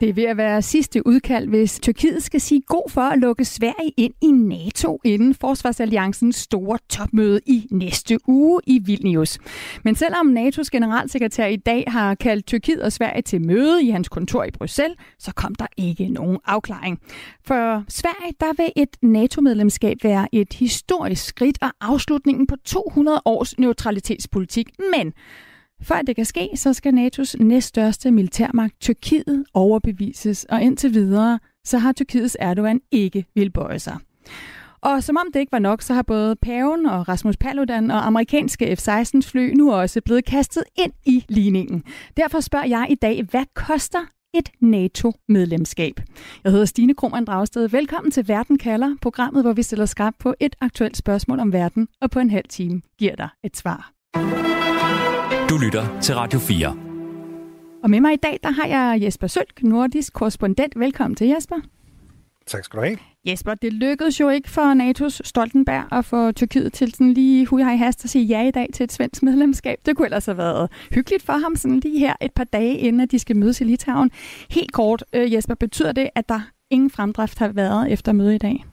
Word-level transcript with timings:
Det 0.00 0.08
er 0.08 0.12
ved 0.12 0.24
at 0.24 0.36
være 0.36 0.62
sidste 0.62 1.06
udkald, 1.06 1.48
hvis 1.48 1.80
Tyrkiet 1.80 2.22
skal 2.22 2.40
sige 2.40 2.62
god 2.66 2.90
for 2.90 3.00
at 3.00 3.18
lukke 3.18 3.44
Sverige 3.44 3.92
ind 3.96 4.14
i 4.22 4.30
NATO 4.30 5.00
inden 5.04 5.34
Forsvarsalliancens 5.34 6.36
store 6.36 6.78
topmøde 6.88 7.40
i 7.46 7.66
næste 7.70 8.18
uge 8.28 8.60
i 8.66 8.78
Vilnius. 8.78 9.38
Men 9.84 9.94
selvom 9.94 10.36
NATO's 10.36 10.68
generalsekretær 10.72 11.46
i 11.46 11.56
dag 11.56 11.84
har 11.88 12.14
kaldt 12.14 12.46
Tyrkiet 12.46 12.82
og 12.82 12.92
Sverige 12.92 13.22
til 13.22 13.46
møde 13.46 13.84
i 13.84 13.90
hans 13.90 14.08
kontor 14.08 14.44
i 14.44 14.50
Bruxelles, 14.50 14.96
så 15.18 15.32
kom 15.34 15.54
der 15.54 15.66
ikke 15.76 16.08
nogen 16.08 16.38
afklaring. 16.44 17.00
For 17.44 17.84
Sverige, 17.88 18.34
der 18.40 18.62
vil 18.62 18.72
et 18.76 18.96
NATO-medlemskab 19.02 19.96
være 20.02 20.28
et 20.32 20.52
historisk 20.52 21.24
skridt 21.24 21.58
og 21.60 21.70
afslutningen 21.80 22.46
på 22.46 22.56
200 22.64 23.22
års 23.24 23.58
neutralitetspolitik. 23.58 24.68
Men 24.92 25.12
for 25.82 25.94
at 25.94 26.06
det 26.06 26.16
kan 26.16 26.24
ske, 26.24 26.48
så 26.54 26.72
skal 26.72 26.92
NATO's 26.92 27.34
næststørste 27.38 28.10
militærmagt, 28.10 28.80
Tyrkiet, 28.80 29.44
overbevises, 29.54 30.44
og 30.44 30.62
indtil 30.62 30.94
videre, 30.94 31.38
så 31.64 31.78
har 31.78 31.92
Tyrkiets 31.92 32.36
Erdogan 32.40 32.80
ikke 32.90 33.24
vil 33.34 33.50
bøje 33.50 33.78
sig. 33.78 33.96
Og 34.82 35.02
som 35.02 35.16
om 35.16 35.32
det 35.32 35.40
ikke 35.40 35.52
var 35.52 35.58
nok, 35.58 35.82
så 35.82 35.94
har 35.94 36.02
både 36.02 36.36
paven 36.36 36.86
og 36.86 37.08
Rasmus 37.08 37.36
Paludan 37.36 37.90
og 37.90 38.06
amerikanske 38.06 38.76
F-16-fly 38.76 39.52
nu 39.54 39.72
også 39.72 40.00
blevet 40.00 40.24
kastet 40.24 40.64
ind 40.76 40.92
i 41.06 41.24
ligningen. 41.28 41.84
Derfor 42.16 42.40
spørger 42.40 42.66
jeg 42.66 42.86
i 42.90 42.94
dag, 42.94 43.22
hvad 43.30 43.44
koster 43.54 44.00
et 44.34 44.48
NATO-medlemskab. 44.60 46.00
Jeg 46.44 46.52
hedder 46.52 46.66
Stine 46.66 46.94
Krohmann 46.94 47.26
Dragsted. 47.26 47.68
Velkommen 47.68 48.10
til 48.10 48.28
Verden 48.28 48.58
kalder, 48.58 48.96
programmet, 49.02 49.42
hvor 49.42 49.52
vi 49.52 49.62
stiller 49.62 49.86
skarpt 49.86 50.18
på 50.18 50.34
et 50.40 50.56
aktuelt 50.60 50.96
spørgsmål 50.96 51.40
om 51.40 51.52
verden, 51.52 51.88
og 52.00 52.10
på 52.10 52.18
en 52.18 52.30
halv 52.30 52.48
time 52.48 52.82
giver 52.98 53.16
dig 53.16 53.28
et 53.44 53.56
svar. 53.56 53.92
Du 55.50 55.58
lytter 55.58 56.00
til 56.00 56.14
Radio 56.14 56.38
4. 56.38 56.68
Og 57.82 57.90
med 57.90 58.00
mig 58.00 58.12
i 58.12 58.16
dag, 58.16 58.40
der 58.42 58.50
har 58.50 58.66
jeg 58.66 59.02
Jesper 59.02 59.26
Sølk, 59.26 59.62
nordisk 59.62 60.12
korrespondent. 60.12 60.80
Velkommen 60.80 61.16
til, 61.16 61.26
Jesper. 61.26 61.56
Tak 62.46 62.64
skal 62.64 62.78
du 62.78 62.84
have. 62.84 62.98
Jesper, 63.26 63.54
det 63.54 63.72
lykkedes 63.72 64.20
jo 64.20 64.28
ikke 64.28 64.50
for 64.50 64.74
NATO's 64.74 65.20
Stoltenberg 65.24 65.84
at 65.92 66.04
få 66.04 66.32
Tyrkiet 66.32 66.72
til 66.72 66.94
sådan 66.94 67.12
lige 67.12 67.46
hui 67.46 67.62
i 67.62 67.76
hast 67.76 68.04
at 68.04 68.10
sige 68.10 68.24
ja 68.24 68.48
i 68.48 68.50
dag 68.50 68.68
til 68.74 68.84
et 68.84 68.92
svensk 68.92 69.22
medlemskab. 69.22 69.78
Det 69.86 69.96
kunne 69.96 70.06
ellers 70.06 70.26
have 70.26 70.38
været 70.38 70.70
hyggeligt 70.94 71.22
for 71.22 71.32
ham 71.32 71.56
sådan 71.56 71.80
lige 71.80 71.98
her 71.98 72.14
et 72.20 72.32
par 72.32 72.44
dage 72.44 72.78
inden, 72.78 73.00
at 73.00 73.10
de 73.10 73.18
skal 73.18 73.36
mødes 73.36 73.60
i 73.60 73.64
Litauen. 73.64 74.10
Helt 74.50 74.72
kort, 74.72 75.04
øh, 75.12 75.32
Jesper, 75.32 75.54
betyder 75.54 75.92
det, 75.92 76.10
at 76.14 76.28
der 76.28 76.40
ingen 76.70 76.90
fremdrift 76.90 77.38
har 77.38 77.48
været 77.48 77.92
efter 77.92 78.12
mødet 78.12 78.34
i 78.34 78.38
dag? 78.38 78.64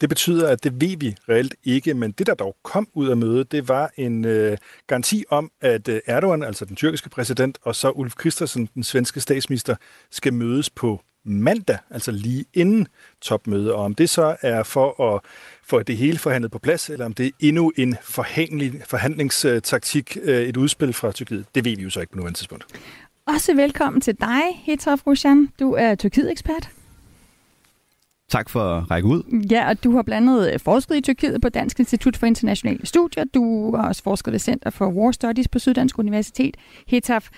Det 0.00 0.08
betyder, 0.08 0.48
at 0.48 0.64
det 0.64 0.80
ved 0.80 0.96
vi 0.96 1.16
reelt 1.28 1.54
ikke, 1.64 1.94
men 1.94 2.10
det, 2.10 2.26
der 2.26 2.34
dog 2.34 2.56
kom 2.62 2.88
ud 2.94 3.08
af 3.08 3.16
mødet, 3.16 3.52
det 3.52 3.68
var 3.68 3.90
en 3.96 4.24
øh, 4.24 4.56
garanti 4.86 5.24
om, 5.30 5.50
at 5.60 5.88
øh, 5.88 6.00
Erdogan, 6.06 6.42
altså 6.42 6.64
den 6.64 6.76
tyrkiske 6.76 7.08
præsident, 7.08 7.58
og 7.62 7.74
så 7.74 7.90
Ulf 7.90 8.14
Christensen, 8.20 8.68
den 8.74 8.82
svenske 8.82 9.20
statsminister, 9.20 9.76
skal 10.10 10.32
mødes 10.32 10.70
på 10.70 11.00
mandag, 11.24 11.78
altså 11.90 12.12
lige 12.12 12.44
inden 12.54 12.88
topmødet. 13.20 13.72
Og 13.72 13.84
om 13.84 13.94
det 13.94 14.10
så 14.10 14.36
er 14.42 14.62
for 14.62 15.14
at 15.14 15.20
få 15.64 15.82
det 15.82 15.96
hele 15.96 16.18
forhandlet 16.18 16.50
på 16.50 16.58
plads, 16.58 16.90
eller 16.90 17.06
om 17.06 17.12
det 17.12 17.26
er 17.26 17.30
endnu 17.40 17.72
en 17.76 17.96
forhandlingstaktik, 18.84 20.16
øh, 20.22 20.42
et 20.42 20.56
udspil 20.56 20.92
fra 20.92 21.12
Tyrkiet, 21.12 21.46
det 21.54 21.64
ved 21.64 21.76
vi 21.76 21.82
jo 21.82 21.90
så 21.90 22.00
ikke 22.00 22.12
på 22.12 22.16
nuværende 22.16 22.38
tidspunkt. 22.38 22.64
Også 23.26 23.54
velkommen 23.54 24.00
til 24.00 24.20
dig, 24.20 24.42
Hitov 24.64 24.98
Rusjan. 25.06 25.48
Du 25.60 25.72
er 25.72 25.94
Tyrkiet-ekspert. 25.94 26.70
Tak 28.30 28.50
for 28.50 28.60
at 28.60 28.90
række 28.90 29.08
ud. 29.08 29.44
Ja, 29.50 29.68
og 29.68 29.84
du 29.84 29.96
har 29.96 30.02
blandt 30.02 30.28
andet 30.28 30.52
øh, 30.52 30.60
forsket 30.60 30.96
i 30.96 31.00
Tyrkiet 31.00 31.40
på 31.42 31.48
Dansk 31.48 31.78
Institut 31.78 32.16
for 32.16 32.26
Internationale 32.26 32.86
Studier. 32.86 33.24
Du 33.34 33.76
har 33.76 33.88
også 33.88 34.02
forsket 34.02 34.32
ved 34.32 34.38
Center 34.38 34.70
for 34.70 34.86
War 34.86 35.12
Studies 35.12 35.48
på 35.48 35.58
Syddansk 35.58 35.98
Universitet, 35.98 36.56
HETAF. 36.88 37.28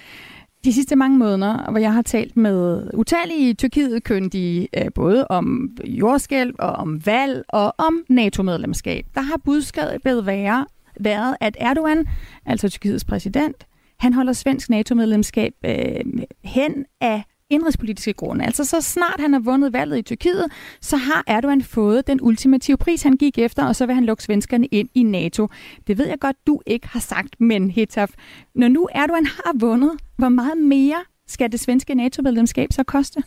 De 0.64 0.72
sidste 0.72 0.96
mange 0.96 1.18
måneder, 1.18 1.70
hvor 1.70 1.78
jeg 1.78 1.94
har 1.94 2.02
talt 2.02 2.36
med 2.36 2.90
utallige 2.94 3.54
Tyrkiet-kyndige, 3.54 4.68
øh, 4.76 4.92
både 4.94 5.26
om 5.28 5.70
jordskælv 5.84 6.54
og 6.58 6.72
om 6.72 7.06
valg 7.06 7.44
og 7.48 7.74
om 7.78 8.04
NATO-medlemskab, 8.08 9.06
der 9.14 9.20
har 9.20 9.36
budskabet 9.44 10.26
været, 10.26 10.66
været, 11.00 11.36
at 11.40 11.56
Erdogan, 11.60 12.06
altså 12.46 12.68
Tyrkiets 12.68 13.04
præsident, 13.04 13.66
han 13.98 14.12
holder 14.12 14.32
svensk 14.32 14.70
NATO-medlemskab 14.70 15.54
øh, 15.64 16.22
hen 16.44 16.84
af 17.00 17.22
indrigspolitiske 17.52 18.12
grunde. 18.12 18.44
Altså 18.44 18.64
så 18.64 18.80
snart 18.80 19.20
han 19.20 19.32
har 19.32 19.40
vundet 19.40 19.72
valget 19.72 19.98
i 19.98 20.02
Tyrkiet, 20.02 20.46
så 20.80 20.96
har 20.96 21.24
Erdogan 21.26 21.62
fået 21.62 22.06
den 22.06 22.18
ultimative 22.22 22.76
pris, 22.76 23.02
han 23.02 23.16
gik 23.16 23.38
efter, 23.38 23.64
og 23.64 23.76
så 23.76 23.86
vil 23.86 23.94
han 23.94 24.04
lukke 24.04 24.22
svenskerne 24.22 24.66
ind 24.66 24.88
i 24.94 25.02
NATO. 25.02 25.48
Det 25.86 25.98
ved 25.98 26.06
jeg 26.06 26.18
godt, 26.20 26.36
du 26.46 26.60
ikke 26.66 26.88
har 26.88 27.00
sagt, 27.00 27.40
men 27.40 27.70
Hetaf, 27.70 28.10
når 28.54 28.68
nu 28.68 28.88
Erdogan 28.94 29.26
har 29.26 29.52
vundet, 29.60 29.90
hvor 30.16 30.28
meget 30.28 30.58
mere 30.58 31.04
skal 31.26 31.52
det 31.52 31.60
svenske 31.60 31.94
NATO-medlemskab 31.94 32.68
så 32.72 32.82
koste? 32.82 33.22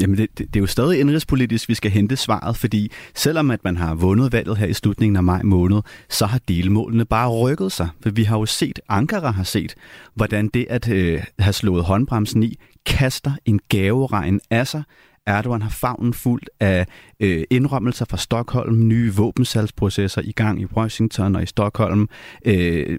Jamen, 0.00 0.18
det, 0.18 0.38
det, 0.38 0.46
det 0.48 0.56
er 0.56 0.60
jo 0.60 0.66
stadig 0.66 1.00
indrigspolitisk, 1.00 1.68
vi 1.68 1.74
skal 1.74 1.90
hente 1.90 2.16
svaret, 2.16 2.56
fordi 2.56 2.90
selvom 3.14 3.50
at 3.50 3.64
man 3.64 3.76
har 3.76 3.94
vundet 3.94 4.32
valget 4.32 4.56
her 4.56 4.66
i 4.66 4.72
slutningen 4.72 5.16
af 5.16 5.22
maj 5.22 5.42
måned, 5.42 5.82
så 6.08 6.26
har 6.26 6.40
delmålene 6.48 7.04
bare 7.04 7.30
rykket 7.30 7.72
sig. 7.72 7.88
For 8.00 8.10
vi 8.10 8.22
har 8.22 8.38
jo 8.38 8.46
set, 8.46 8.80
Ankara 8.88 9.30
har 9.30 9.44
set, 9.44 9.74
hvordan 10.14 10.48
det 10.48 10.66
at 10.70 10.88
øh, 10.88 11.22
have 11.38 11.52
slået 11.52 11.84
håndbremsen 11.84 12.42
i, 12.42 12.58
kaster 12.86 13.32
en 13.44 13.60
gaveregn 13.68 14.40
af 14.50 14.66
sig. 14.66 14.82
Erdogan 15.26 15.62
har 15.62 15.70
favnen 15.70 16.14
fuldt 16.14 16.50
af 16.60 16.86
øh, 17.20 17.44
indrømmelser 17.50 18.04
fra 18.10 18.16
Stockholm, 18.16 18.88
nye 18.88 19.14
våbensalgsprocesser 19.14 20.22
i 20.24 20.32
gang 20.32 20.60
i 20.60 20.64
Washington 20.64 21.36
og 21.36 21.42
i 21.42 21.46
Stockholm. 21.46 22.08
Øh, 22.44 22.98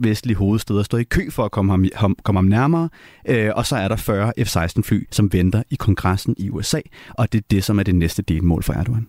vestlige 0.00 0.36
hovedsteder 0.36 0.82
står 0.82 0.98
i 0.98 1.04
kø 1.04 1.30
for 1.30 1.44
at 1.44 1.50
komme 1.50 1.72
ham, 1.72 1.84
ham, 1.94 2.16
komme 2.22 2.38
ham 2.38 2.44
nærmere. 2.44 2.88
Øh, 3.28 3.50
og 3.56 3.66
så 3.66 3.76
er 3.76 3.88
der 3.88 3.96
40 3.96 4.32
F-16-fly, 4.38 5.06
som 5.10 5.32
venter 5.32 5.62
i 5.70 5.74
kongressen 5.74 6.34
i 6.38 6.50
USA. 6.50 6.80
Og 7.10 7.32
det 7.32 7.38
er 7.38 7.46
det, 7.50 7.64
som 7.64 7.78
er 7.78 7.82
det 7.82 7.94
næste 7.94 8.22
delmål 8.22 8.62
for 8.62 8.72
Erdogan. 8.72 9.06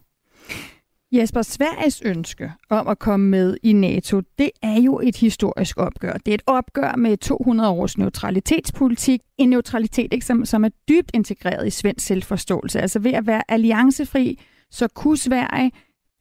Jesper, 1.12 1.42
Sveriges 1.42 2.02
ønske 2.06 2.52
om 2.70 2.88
at 2.88 3.00
komme 3.00 3.30
med 3.30 3.58
i 3.64 3.74
NATO, 3.74 4.22
det 4.38 4.50
er 4.62 4.82
jo 4.82 5.00
et 5.00 5.16
historisk 5.16 5.78
opgør. 5.78 6.14
Det 6.14 6.32
er 6.32 6.36
et 6.36 6.42
opgør 6.46 6.96
med 6.96 7.18
200 7.18 7.70
års 7.70 7.98
neutralitetspolitik. 7.98 9.22
En 9.38 9.50
neutralitet, 9.50 10.14
ikke, 10.14 10.26
som, 10.26 10.46
som 10.46 10.64
er 10.64 10.70
dybt 10.90 11.12
integreret 11.14 11.68
i 11.68 11.70
svensk 11.70 12.06
selvforståelse. 12.06 12.82
Altså 12.82 13.00
ved 13.00 13.14
at 13.14 13.28
være 13.28 13.42
alliancefri, 13.48 14.40
så 14.72 14.88
kunne 14.88 15.18
Sverige, 15.18 15.72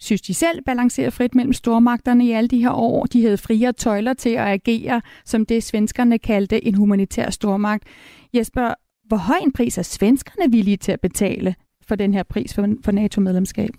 synes 0.00 0.22
de 0.22 0.34
selv, 0.34 0.62
balancere 0.62 1.10
frit 1.10 1.34
mellem 1.34 1.52
stormagterne 1.52 2.26
i 2.26 2.30
alle 2.30 2.48
de 2.48 2.62
her 2.62 2.72
år. 2.72 3.06
De 3.06 3.22
havde 3.22 3.38
friere 3.38 3.72
tøjler 3.72 4.14
til 4.14 4.30
at 4.30 4.46
agere, 4.46 5.02
som 5.24 5.46
det 5.46 5.62
svenskerne 5.62 6.18
kaldte 6.18 6.64
en 6.64 6.74
humanitær 6.74 7.30
stormagt. 7.30 7.84
Jesper, 8.34 8.74
hvor 9.08 9.16
høj 9.16 9.36
en 9.42 9.52
pris 9.52 9.78
er 9.78 9.82
svenskerne 9.82 10.50
villige 10.52 10.76
til 10.76 10.92
at 10.92 11.00
betale 11.00 11.54
for 11.88 11.94
den 11.94 12.14
her 12.14 12.22
pris 12.22 12.54
for, 12.54 12.68
for 12.84 12.92
NATO-medlemskab? 12.92 13.70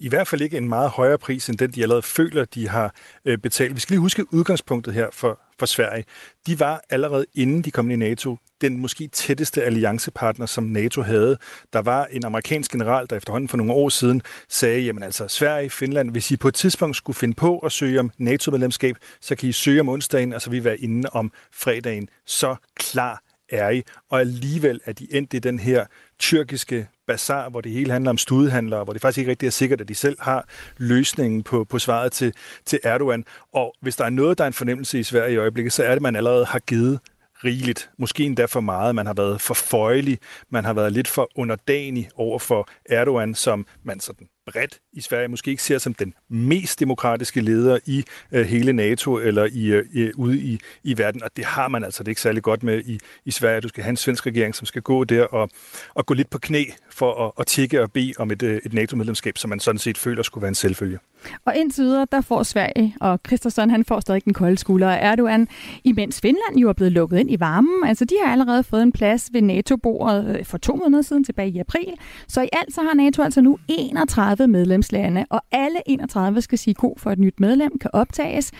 I 0.00 0.08
hvert 0.08 0.28
fald 0.28 0.40
ikke 0.40 0.56
en 0.56 0.68
meget 0.68 0.90
højere 0.90 1.18
pris, 1.18 1.48
end 1.48 1.58
den, 1.58 1.70
de 1.70 1.82
allerede 1.82 2.02
føler, 2.02 2.44
de 2.44 2.68
har 2.68 2.94
øh, 3.24 3.38
betalt. 3.38 3.74
Vi 3.74 3.80
skal 3.80 3.92
lige 3.92 4.00
huske 4.00 4.34
udgangspunktet 4.34 4.94
her 4.94 5.08
for, 5.12 5.40
for 5.58 5.66
Sverige. 5.66 6.04
De 6.46 6.60
var 6.60 6.82
allerede 6.90 7.26
inden 7.34 7.62
de 7.62 7.70
kom 7.70 7.90
ind 7.90 8.02
i 8.02 8.06
NATO 8.06 8.36
den 8.60 8.78
måske 8.78 9.08
tætteste 9.08 9.62
alliancepartner, 9.62 10.46
som 10.46 10.64
NATO 10.64 11.02
havde. 11.02 11.38
Der 11.72 11.78
var 11.78 12.04
en 12.04 12.24
amerikansk 12.24 12.72
general, 12.72 13.06
der 13.10 13.16
efterhånden 13.16 13.48
for 13.48 13.56
nogle 13.56 13.72
år 13.72 13.88
siden 13.88 14.22
sagde, 14.48 14.80
jamen 14.80 15.02
altså 15.02 15.28
Sverige, 15.28 15.70
Finland, 15.70 16.10
hvis 16.10 16.30
I 16.30 16.36
på 16.36 16.48
et 16.48 16.54
tidspunkt 16.54 16.96
skulle 16.96 17.16
finde 17.16 17.34
på 17.34 17.58
at 17.58 17.72
søge 17.72 18.00
om 18.00 18.10
NATO-medlemskab, 18.18 18.96
så 19.20 19.36
kan 19.36 19.48
I 19.48 19.52
søge 19.52 19.80
om 19.80 19.88
onsdagen, 19.88 20.32
og 20.32 20.42
så 20.42 20.50
vil 20.50 20.60
vi 20.60 20.64
være 20.64 20.78
inde 20.78 21.08
om 21.12 21.32
fredagen. 21.52 22.08
Så 22.26 22.56
klar 22.76 23.22
er 23.48 23.70
I. 23.70 23.82
Og 24.10 24.20
alligevel 24.20 24.80
er 24.84 24.92
de 24.92 25.06
endt 25.10 25.34
i 25.34 25.38
den 25.38 25.58
her 25.58 25.86
tyrkiske 26.18 26.88
bazar, 27.08 27.48
hvor 27.48 27.60
det 27.60 27.72
hele 27.72 27.92
handler 27.92 28.10
om 28.10 28.18
studehandlere, 28.18 28.84
hvor 28.84 28.92
det 28.92 29.02
faktisk 29.02 29.18
ikke 29.18 29.30
rigtig 29.30 29.46
er 29.46 29.50
sikkert, 29.50 29.80
at 29.80 29.88
de 29.88 29.94
selv 29.94 30.16
har 30.20 30.48
løsningen 30.76 31.42
på, 31.42 31.64
på 31.64 31.78
svaret 31.78 32.12
til, 32.12 32.32
til 32.64 32.80
Erdogan. 32.84 33.24
Og 33.52 33.74
hvis 33.80 33.96
der 33.96 34.04
er 34.04 34.10
noget, 34.10 34.38
der 34.38 34.44
er 34.44 34.48
en 34.48 34.52
fornemmelse 34.52 34.98
i 34.98 35.02
Sverige 35.02 35.34
i 35.34 35.36
øjeblikket, 35.36 35.72
så 35.72 35.82
er 35.82 35.88
det, 35.88 35.96
at 35.96 36.02
man 36.02 36.16
allerede 36.16 36.44
har 36.44 36.58
givet 36.58 37.00
rigeligt. 37.44 37.90
Måske 37.98 38.24
endda 38.24 38.44
for 38.44 38.60
meget. 38.60 38.94
Man 38.94 39.06
har 39.06 39.14
været 39.14 39.40
for 39.40 39.54
føjelig. 39.54 40.18
Man 40.50 40.64
har 40.64 40.72
været 40.72 40.92
lidt 40.92 41.08
for 41.08 41.30
underdanig 41.36 42.08
over 42.14 42.38
for 42.38 42.68
Erdogan, 42.86 43.34
som 43.34 43.66
man 43.84 44.00
sådan 44.00 44.28
bredt 44.52 44.78
i 44.92 45.00
Sverige 45.00 45.28
måske 45.28 45.50
ikke 45.50 45.62
ser 45.62 45.78
som 45.78 45.94
den 45.94 46.14
mest 46.28 46.80
demokratiske 46.80 47.40
leder 47.40 47.78
i 47.86 48.04
øh, 48.32 48.46
hele 48.46 48.72
NATO 48.72 49.18
eller 49.18 49.48
i, 49.52 49.66
øh, 49.66 50.10
ude 50.16 50.38
i, 50.38 50.60
i 50.84 50.98
verden. 50.98 51.22
Og 51.22 51.30
det 51.36 51.44
har 51.44 51.68
man 51.68 51.84
altså 51.84 52.02
det 52.02 52.08
er 52.08 52.10
ikke 52.10 52.20
særlig 52.20 52.42
godt 52.42 52.62
med 52.62 52.82
i, 52.84 52.98
i 53.24 53.30
Sverige. 53.30 53.60
Du 53.60 53.68
skal 53.68 53.82
have 53.82 53.90
en 53.90 53.96
svensk 53.96 54.26
regering, 54.26 54.54
som 54.54 54.66
skal 54.66 54.82
gå 54.82 55.04
der 55.04 55.24
og, 55.24 55.50
og 55.94 56.06
gå 56.06 56.14
lidt 56.14 56.30
på 56.30 56.38
knæ 56.38 56.64
for 56.90 57.26
at, 57.26 57.32
at 57.38 57.46
tikke 57.46 57.82
og 57.82 57.92
bede 57.92 58.12
om 58.18 58.30
et, 58.30 58.42
øh, 58.42 58.60
et 58.64 58.72
NATO-medlemskab, 58.72 59.38
som 59.38 59.50
man 59.50 59.60
sådan 59.60 59.78
set 59.78 59.98
føler 59.98 60.22
skulle 60.22 60.42
være 60.42 60.48
en 60.48 60.54
selvfølge. 60.54 60.98
Og 61.44 61.56
indtil 61.56 61.84
videre, 61.84 62.06
der 62.12 62.20
får 62.20 62.42
Sverige, 62.42 62.94
og 63.00 63.22
Kristersson 63.22 63.70
han 63.70 63.84
får 63.84 64.00
stadig 64.00 64.24
den 64.24 64.34
kolde 64.34 64.58
skulder 64.58 64.90
af 64.90 65.12
Erdogan, 65.12 65.48
imens 65.84 66.20
Finland 66.20 66.56
jo 66.56 66.68
er 66.68 66.72
blevet 66.72 66.92
lukket 66.92 67.18
ind 67.18 67.30
i 67.30 67.40
varmen. 67.40 67.88
Altså, 67.88 68.04
de 68.04 68.14
har 68.24 68.32
allerede 68.32 68.64
fået 68.64 68.82
en 68.82 68.92
plads 68.92 69.28
ved 69.32 69.42
NATO-bordet 69.42 70.36
øh, 70.38 70.44
for 70.44 70.58
to 70.58 70.76
måneder 70.76 71.02
siden, 71.02 71.24
tilbage 71.24 71.50
i 71.50 71.58
april. 71.58 71.94
Så 72.28 72.42
i 72.42 72.48
alt 72.52 72.74
så 72.74 72.82
har 72.82 72.94
NATO 72.94 73.22
altså 73.22 73.40
nu 73.40 73.58
31 73.68 74.37
medlemslande, 74.46 75.26
og 75.30 75.40
alle 75.52 75.78
31 75.86 76.40
skal 76.40 76.58
sige 76.58 76.74
god 76.74 76.94
for 76.96 77.10
et 77.10 77.18
nyt 77.18 77.40
medlem 77.40 77.78
kan 77.78 77.90
optages. 77.92 78.52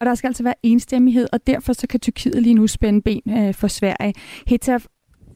Og 0.00 0.06
der 0.06 0.14
skal 0.14 0.28
altså 0.28 0.42
være 0.42 0.54
enstemmighed, 0.62 1.26
og 1.32 1.46
derfor 1.46 1.72
så 1.72 1.86
kan 1.86 2.00
Tyrkiet 2.00 2.42
lige 2.42 2.54
nu 2.54 2.66
spænde 2.66 3.02
ben 3.02 3.22
øh, 3.28 3.54
for 3.54 3.68
Sverige. 3.68 4.14
Hetaf, 4.46 4.86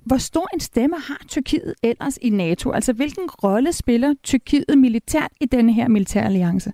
hvor 0.07 0.17
stor 0.17 0.49
en 0.55 0.61
stemme 0.61 0.97
har 0.97 1.25
Tyrkiet 1.29 1.75
ellers 1.83 2.19
i 2.23 2.31
NATO? 2.31 2.71
Altså 2.71 2.93
hvilken 2.93 3.31
rolle 3.31 3.73
spiller 3.73 4.15
Tyrkiet 4.23 4.79
militært 4.79 5.31
i 5.41 5.47
denne 5.47 5.73
her 5.73 5.89
militæralliance? 5.89 6.73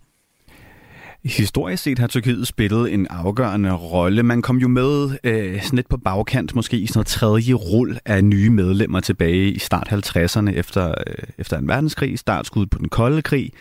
Historisk 1.24 1.82
set 1.82 1.98
har 1.98 2.06
Tyrkiet 2.06 2.46
spillet 2.46 2.92
en 2.92 3.06
afgørende 3.10 3.72
rolle. 3.72 4.22
Man 4.22 4.42
kom 4.42 4.56
jo 4.56 4.68
med 4.68 5.18
øh, 5.24 5.62
sådan 5.62 5.76
lidt 5.76 5.88
på 5.88 5.96
bagkant, 5.96 6.54
måske 6.54 6.78
i 6.78 6.86
sådan 6.86 6.98
noget 6.98 7.06
tredje 7.06 7.52
rul 7.52 7.98
af 8.04 8.24
nye 8.24 8.50
medlemmer 8.50 9.00
tilbage 9.00 9.50
i 9.50 9.58
start 9.58 9.88
50'erne 9.92 10.50
efter, 10.50 10.88
øh, 10.88 11.14
efter 11.38 11.58
en 11.58 11.68
verdenskrig, 11.68 12.18
startskud 12.18 12.66
på 12.66 12.78
den 12.78 12.88
kolde 12.88 13.22
krig. 13.22 13.52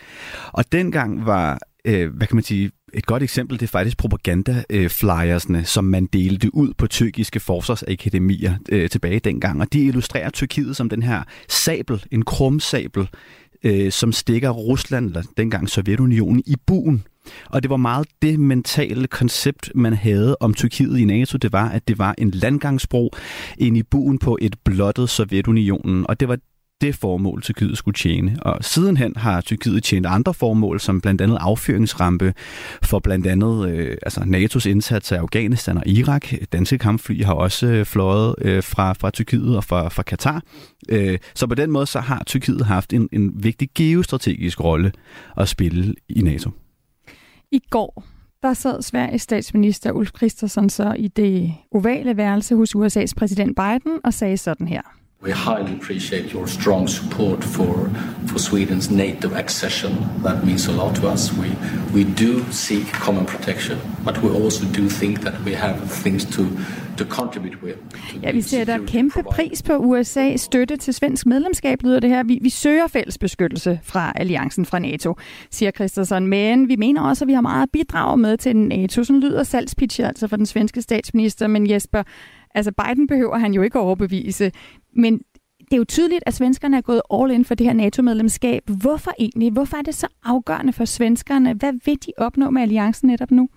Og 0.51 0.71
dengang 0.71 1.25
var, 1.25 1.59
øh, 1.85 2.15
hvad 2.15 2.27
kan 2.27 2.35
man 2.35 2.43
sige, 2.43 2.71
et 2.93 3.05
godt 3.05 3.23
eksempel, 3.23 3.59
det 3.59 3.65
er 3.65 3.71
faktisk 3.71 3.97
propaganda-flyersne, 3.97 5.65
som 5.65 5.83
man 5.83 6.05
delte 6.05 6.55
ud 6.55 6.73
på 6.77 6.87
tyrkiske 6.87 7.39
forsvarsakademier 7.39 8.53
øh, 8.69 8.89
tilbage 8.89 9.19
dengang. 9.19 9.61
Og 9.61 9.73
de 9.73 9.85
illustrerer 9.85 10.29
Tyrkiet 10.29 10.75
som 10.75 10.89
den 10.89 11.03
her 11.03 11.23
sabel, 11.49 12.03
en 12.11 12.25
krumsabel, 12.25 13.09
øh, 13.63 13.91
som 13.91 14.11
stikker 14.11 14.49
Rusland, 14.49 15.05
eller 15.05 15.23
dengang 15.37 15.69
Sovjetunionen, 15.69 16.43
i 16.45 16.55
buen. 16.67 17.03
Og 17.49 17.63
det 17.63 17.69
var 17.69 17.77
meget 17.77 18.07
det 18.21 18.39
mentale 18.39 19.07
koncept, 19.07 19.71
man 19.75 19.93
havde 19.93 20.37
om 20.39 20.53
Tyrkiet 20.53 20.99
i 20.99 21.05
NATO. 21.05 21.37
Det 21.37 21.53
var, 21.53 21.69
at 21.69 21.87
det 21.87 21.97
var 21.97 22.15
en 22.17 22.31
landgangsbro 22.31 23.11
ind 23.57 23.77
i 23.77 23.83
buen 23.83 24.19
på 24.19 24.37
et 24.41 24.55
blottet 24.63 25.09
Sovjetunionen. 25.09 26.05
Og 26.09 26.19
det 26.19 26.27
var 26.27 26.37
det 26.81 26.95
formål, 26.95 27.41
Tyrkiet 27.41 27.77
skulle 27.77 27.95
tjene. 27.95 28.37
Og 28.41 28.57
sidenhen 28.61 29.15
har 29.15 29.41
Tyrkiet 29.41 29.83
tjent 29.83 30.05
andre 30.05 30.33
formål, 30.33 30.79
som 30.79 31.01
blandt 31.01 31.21
andet 31.21 31.37
affyringsrampe 31.41 32.33
for 32.83 32.99
blandt 32.99 33.27
andet 33.27 33.69
øh, 33.69 33.97
altså 34.01 34.19
NATO's 34.19 34.69
indsats 34.69 35.11
af 35.11 35.17
Afghanistan 35.17 35.77
og 35.77 35.87
Irak. 35.87 36.27
Danske 36.51 36.77
kampfly 36.77 37.23
har 37.23 37.33
også 37.33 37.67
øh, 37.67 37.85
fløjet 37.85 38.35
øh, 38.37 38.63
fra, 38.63 38.93
fra 38.93 39.09
Tyrkiet 39.09 39.57
og 39.57 39.63
fra, 39.63 39.89
fra 39.89 40.03
Katar. 40.03 40.41
Øh, 40.89 41.17
så 41.35 41.47
på 41.47 41.55
den 41.55 41.71
måde 41.71 41.85
så 41.85 41.99
har 41.99 42.23
Tyrkiet 42.25 42.65
haft 42.65 42.93
en, 42.93 43.09
en 43.11 43.43
vigtig 43.43 43.69
geostrategisk 43.75 44.63
rolle 44.63 44.91
at 45.37 45.49
spille 45.49 45.95
i 46.09 46.21
NATO. 46.21 46.51
I 47.53 47.59
går 47.69 48.03
der 48.43 48.53
sad 48.53 48.81
Sveriges 48.81 49.21
statsminister 49.21 49.91
Ulf 49.91 50.11
Kristersson 50.11 50.69
så 50.69 50.95
i 50.97 51.07
det 51.07 51.53
ovale 51.71 52.17
værelse 52.17 52.55
hos 52.55 52.75
USA's 52.75 53.13
præsident 53.17 53.55
Biden 53.57 53.99
og 54.03 54.13
sagde 54.13 54.37
sådan 54.37 54.67
her. 54.67 54.81
We 55.23 55.33
highly 55.33 55.77
appreciate 55.79 56.33
your 56.33 56.45
strong 56.45 56.89
support 56.89 57.43
for, 57.43 57.89
for 58.27 58.39
Sweden's 58.39 58.95
NATO 58.95 59.29
accession. 59.35 59.91
That 60.25 60.43
means 60.45 60.67
a 60.67 60.71
lot 60.71 60.95
to 60.95 61.13
us. 61.13 61.33
We, 61.33 61.49
we 61.95 62.03
do 62.03 62.51
seek 62.51 62.85
common 62.87 63.25
protection, 63.25 63.77
but 64.05 64.17
we 64.23 64.43
also 64.43 64.65
do 64.65 64.89
think 64.89 65.21
that 65.21 65.33
we 65.45 65.53
have 65.55 65.77
things 66.03 66.25
to, 66.25 66.43
to 66.97 67.05
contribute 67.05 67.63
with. 67.63 67.77
Ja, 68.23 68.31
vi 68.31 68.41
sætter 68.41 68.85
kæmpe 68.87 69.23
pris 69.23 69.63
på 69.63 69.73
USA's 69.73 70.37
støtte 70.37 70.77
til 70.77 70.93
svensk 70.93 71.25
medlemskab, 71.25 71.83
lyder 71.83 71.99
det 71.99 72.09
her. 72.09 72.23
Vi, 72.23 72.39
vi 72.41 72.49
søger 72.49 72.87
fælles 72.87 73.17
beskyttelse 73.17 73.79
fra 73.83 74.13
alliancen 74.15 74.65
fra 74.65 74.79
NATO, 74.79 75.15
siger 75.51 75.71
Christensen. 75.71 76.27
Men 76.27 76.67
vi 76.67 76.75
mener 76.75 77.01
også, 77.01 77.23
at 77.23 77.27
vi 77.27 77.33
har 77.33 77.41
meget 77.41 77.63
at 77.63 77.69
bidrage 77.73 78.17
med 78.17 78.37
til 78.37 78.55
NATO. 78.55 79.03
Sådan 79.03 79.19
lyder 79.19 79.43
salgspitch 79.43 79.99
altså 80.03 80.27
for 80.27 80.35
den 80.35 80.45
svenske 80.45 80.81
statsminister. 80.81 81.47
Men 81.47 81.69
Jesper, 81.69 82.03
Altså 82.55 82.71
Biden 82.71 83.07
behøver 83.07 83.37
han 83.37 83.53
jo 83.53 83.61
ikke 83.61 83.79
at 83.79 83.83
overbevise, 83.83 84.51
men 84.95 85.21
det 85.59 85.73
er 85.73 85.77
jo 85.77 85.83
tydeligt, 85.83 86.23
at 86.25 86.33
svenskerne 86.33 86.77
er 86.77 86.81
gået 86.81 87.01
all 87.13 87.31
in 87.31 87.45
for 87.45 87.55
det 87.55 87.65
her 87.65 87.73
NATO-medlemskab. 87.73 88.69
Hvorfor 88.81 89.11
egentlig? 89.19 89.51
Hvorfor 89.51 89.77
er 89.77 89.81
det 89.81 89.95
så 89.95 90.07
afgørende 90.23 90.73
for 90.73 90.85
svenskerne? 90.85 91.53
Hvad 91.53 91.73
vil 91.85 91.95
de 92.05 92.11
opnå 92.17 92.49
med 92.49 92.61
alliancen 92.61 93.07
netop 93.07 93.31
nu? 93.31 93.49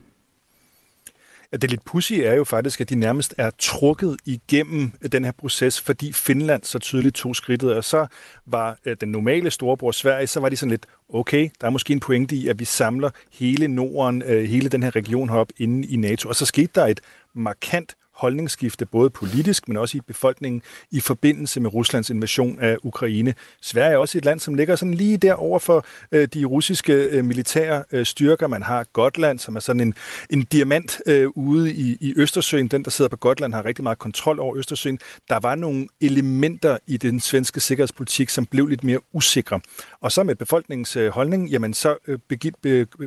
At 1.53 1.63
det 1.63 1.71
lidt 1.71 1.85
pussy 1.85 2.13
er 2.13 2.35
jo 2.35 2.45
faktisk, 2.45 2.81
at 2.81 2.91
de 2.91 2.95
nærmest 2.95 3.35
er 3.39 3.51
trukket 3.59 4.17
igennem 4.25 4.93
den 5.13 5.25
her 5.25 5.33
proces, 5.33 5.81
fordi 5.81 6.13
Finland 6.13 6.65
så 6.65 6.79
tydeligt 6.79 7.15
tog 7.15 7.37
skridtet, 7.37 7.75
og 7.75 7.85
så 7.85 8.07
var 8.47 8.79
øh, 8.85 8.97
den 9.01 9.09
normale 9.09 9.51
storebror 9.51 9.91
Sverige, 9.91 10.27
så 10.27 10.41
var 10.41 10.49
de 10.49 10.57
sådan 10.57 10.71
lidt, 10.71 10.87
okay, 11.09 11.51
der 11.61 11.67
er 11.67 11.71
måske 11.71 11.93
en 11.93 12.01
pointe 12.01 12.37
i, 12.37 12.49
at 12.49 12.59
vi 12.59 12.65
samler 12.65 13.11
hele 13.33 13.69
Norden, 13.69 14.23
øh, 14.23 14.45
hele 14.45 14.69
den 14.69 14.83
her 14.83 14.97
region 14.97 15.29
herop 15.29 15.49
inde 15.57 15.89
i 15.89 15.97
NATO, 15.97 16.29
og 16.29 16.37
så 16.37 16.47
skete 16.47 16.71
der 16.75 16.87
et 16.87 17.01
markant 17.35 17.97
holdningsskifte, 18.17 18.87
både 18.87 19.11
politisk, 19.11 19.69
men 19.69 19.77
også 19.77 19.99
i 19.99 20.01
befolkningen, 20.01 20.63
i 20.91 21.01
forbindelse 21.01 21.61
med 21.61 21.75
Ruslands 21.75 22.11
invasion 22.11 22.61
af 22.61 22.77
Ukraine. 22.83 23.35
Sverige 23.63 23.93
er 23.93 23.97
også 23.97 24.19
et 24.19 24.25
land, 24.25 24.41
som 24.41 24.55
ligger 24.55 24.77
sådan 24.77 24.95
lige 24.95 25.17
der 25.17 25.35
over 25.35 25.59
for 25.59 25.87
øh, 26.13 26.29
de 26.35 26.45
russiske 26.45 26.93
øh, 26.93 27.25
militære 27.25 27.85
øh, 27.93 28.07
styrker. 28.07 28.47
Man 28.47 28.63
har 28.63 28.85
Gotland, 28.93 29.39
som 29.39 29.57
er 29.57 29.61
sådan 29.61 29.81
en, 29.81 29.95
en 30.31 30.43
diamant 30.43 31.01
øh, 31.07 31.29
ude 31.35 31.73
i, 31.73 31.97
i 32.01 32.15
Østersøen. 32.17 32.69
Den, 32.69 32.85
der 32.85 32.91
sidder 32.91 33.09
på 33.09 33.17
Gotland, 33.17 33.55
har 33.55 33.65
rigtig 33.65 33.83
meget 33.83 33.99
kontrol 33.99 34.41
over 34.41 34.57
Østersøen. 34.57 34.99
Der 35.29 35.41
var 35.41 35.55
nogle 35.55 35.89
elementer 36.01 36.79
i 36.87 36.97
den 36.97 37.21
svenske 37.21 37.61
sikkerhedspolitik, 37.61 38.29
som 38.29 38.47
blev 38.47 38.67
lidt 38.67 38.85
mere 38.85 39.01
usikre. 39.13 39.61
Og 40.01 40.13
så 40.13 40.23
med 40.23 40.35
befolkningens 40.35 40.97
øh, 40.97 41.11
holdning, 41.11 41.51
jamen 41.51 41.75
så 41.75 41.97
øh, 42.07 42.19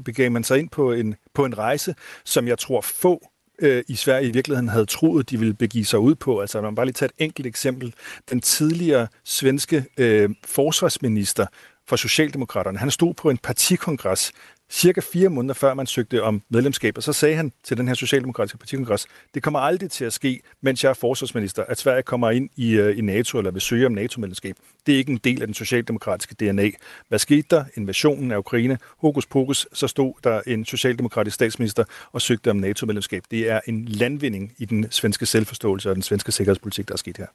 begav 0.05 0.31
man 0.31 0.43
sig 0.43 0.59
ind 0.59 0.69
på 0.69 0.91
en, 0.91 1.15
på 1.33 1.45
en 1.45 1.57
rejse, 1.57 1.95
som 2.25 2.47
jeg 2.47 2.57
tror 2.57 2.81
få 2.81 3.29
øh, 3.61 3.83
i 3.87 3.95
Sverige 3.95 4.29
i 4.29 4.31
virkeligheden 4.31 4.69
havde 4.69 4.85
troet, 4.85 5.29
de 5.29 5.39
ville 5.39 5.53
begive 5.53 5.85
sig 5.85 5.99
ud 5.99 6.15
på. 6.15 6.39
Altså, 6.39 6.61
man 6.61 6.75
bare 6.75 6.85
lige 6.85 6.93
tage 6.93 7.09
et 7.17 7.23
enkelt 7.23 7.47
eksempel. 7.47 7.93
Den 8.29 8.41
tidligere 8.41 9.07
svenske 9.23 9.85
øh, 9.97 10.29
forsvarsminister 10.45 11.45
for 11.87 11.95
Socialdemokraterne, 11.95 12.77
han 12.77 12.91
stod 12.91 13.13
på 13.13 13.29
en 13.29 13.37
partikongres 13.37 14.31
cirka 14.69 15.01
fire 15.01 15.29
måneder 15.29 15.53
før 15.53 15.73
man 15.73 15.87
søgte 15.87 16.23
om 16.23 16.41
medlemskab, 16.49 16.97
og 16.97 17.03
så 17.03 17.13
sagde 17.13 17.35
han 17.35 17.51
til 17.63 17.77
den 17.77 17.87
her 17.87 17.95
socialdemokratiske 17.95 18.57
partikongres, 18.57 19.07
det 19.33 19.43
kommer 19.43 19.59
aldrig 19.59 19.91
til 19.91 20.05
at 20.05 20.13
ske, 20.13 20.41
mens 20.61 20.83
jeg 20.83 20.89
er 20.89 20.93
forsvarsminister, 20.93 21.63
at 21.67 21.77
Sverige 21.77 22.03
kommer 22.03 22.31
ind 22.31 22.49
i, 22.55 22.79
uh, 22.79 22.97
i 22.97 23.01
NATO 23.01 23.37
eller 23.37 23.51
vil 23.51 23.61
søge 23.61 23.85
om 23.85 23.91
NATO-medlemskab. 23.91 24.55
Det 24.85 24.93
er 24.93 24.97
ikke 24.97 25.11
en 25.11 25.17
del 25.17 25.41
af 25.41 25.47
den 25.47 25.53
socialdemokratiske 25.53 26.35
DNA. 26.35 26.69
Hvad 27.07 27.19
skete 27.19 27.47
der? 27.49 27.63
Invasionen 27.77 28.31
af 28.31 28.37
Ukraine. 28.37 28.77
Hokus 28.97 29.25
pokus, 29.25 29.67
så 29.73 29.87
stod 29.87 30.13
der 30.23 30.41
en 30.47 30.65
socialdemokratisk 30.65 31.35
statsminister 31.35 31.83
og 32.11 32.21
søgte 32.21 32.51
om 32.51 32.57
NATO-medlemskab. 32.57 33.23
Det 33.31 33.49
er 33.49 33.59
en 33.67 33.85
landvinding 33.85 34.53
i 34.57 34.65
den 34.65 34.87
svenske 34.91 35.25
selvforståelse 35.25 35.89
og 35.89 35.95
den 35.95 36.03
svenske 36.03 36.31
sikkerhedspolitik, 36.31 36.87
der 36.87 36.93
er 36.93 36.97
sket 36.97 37.17
her. 37.17 37.27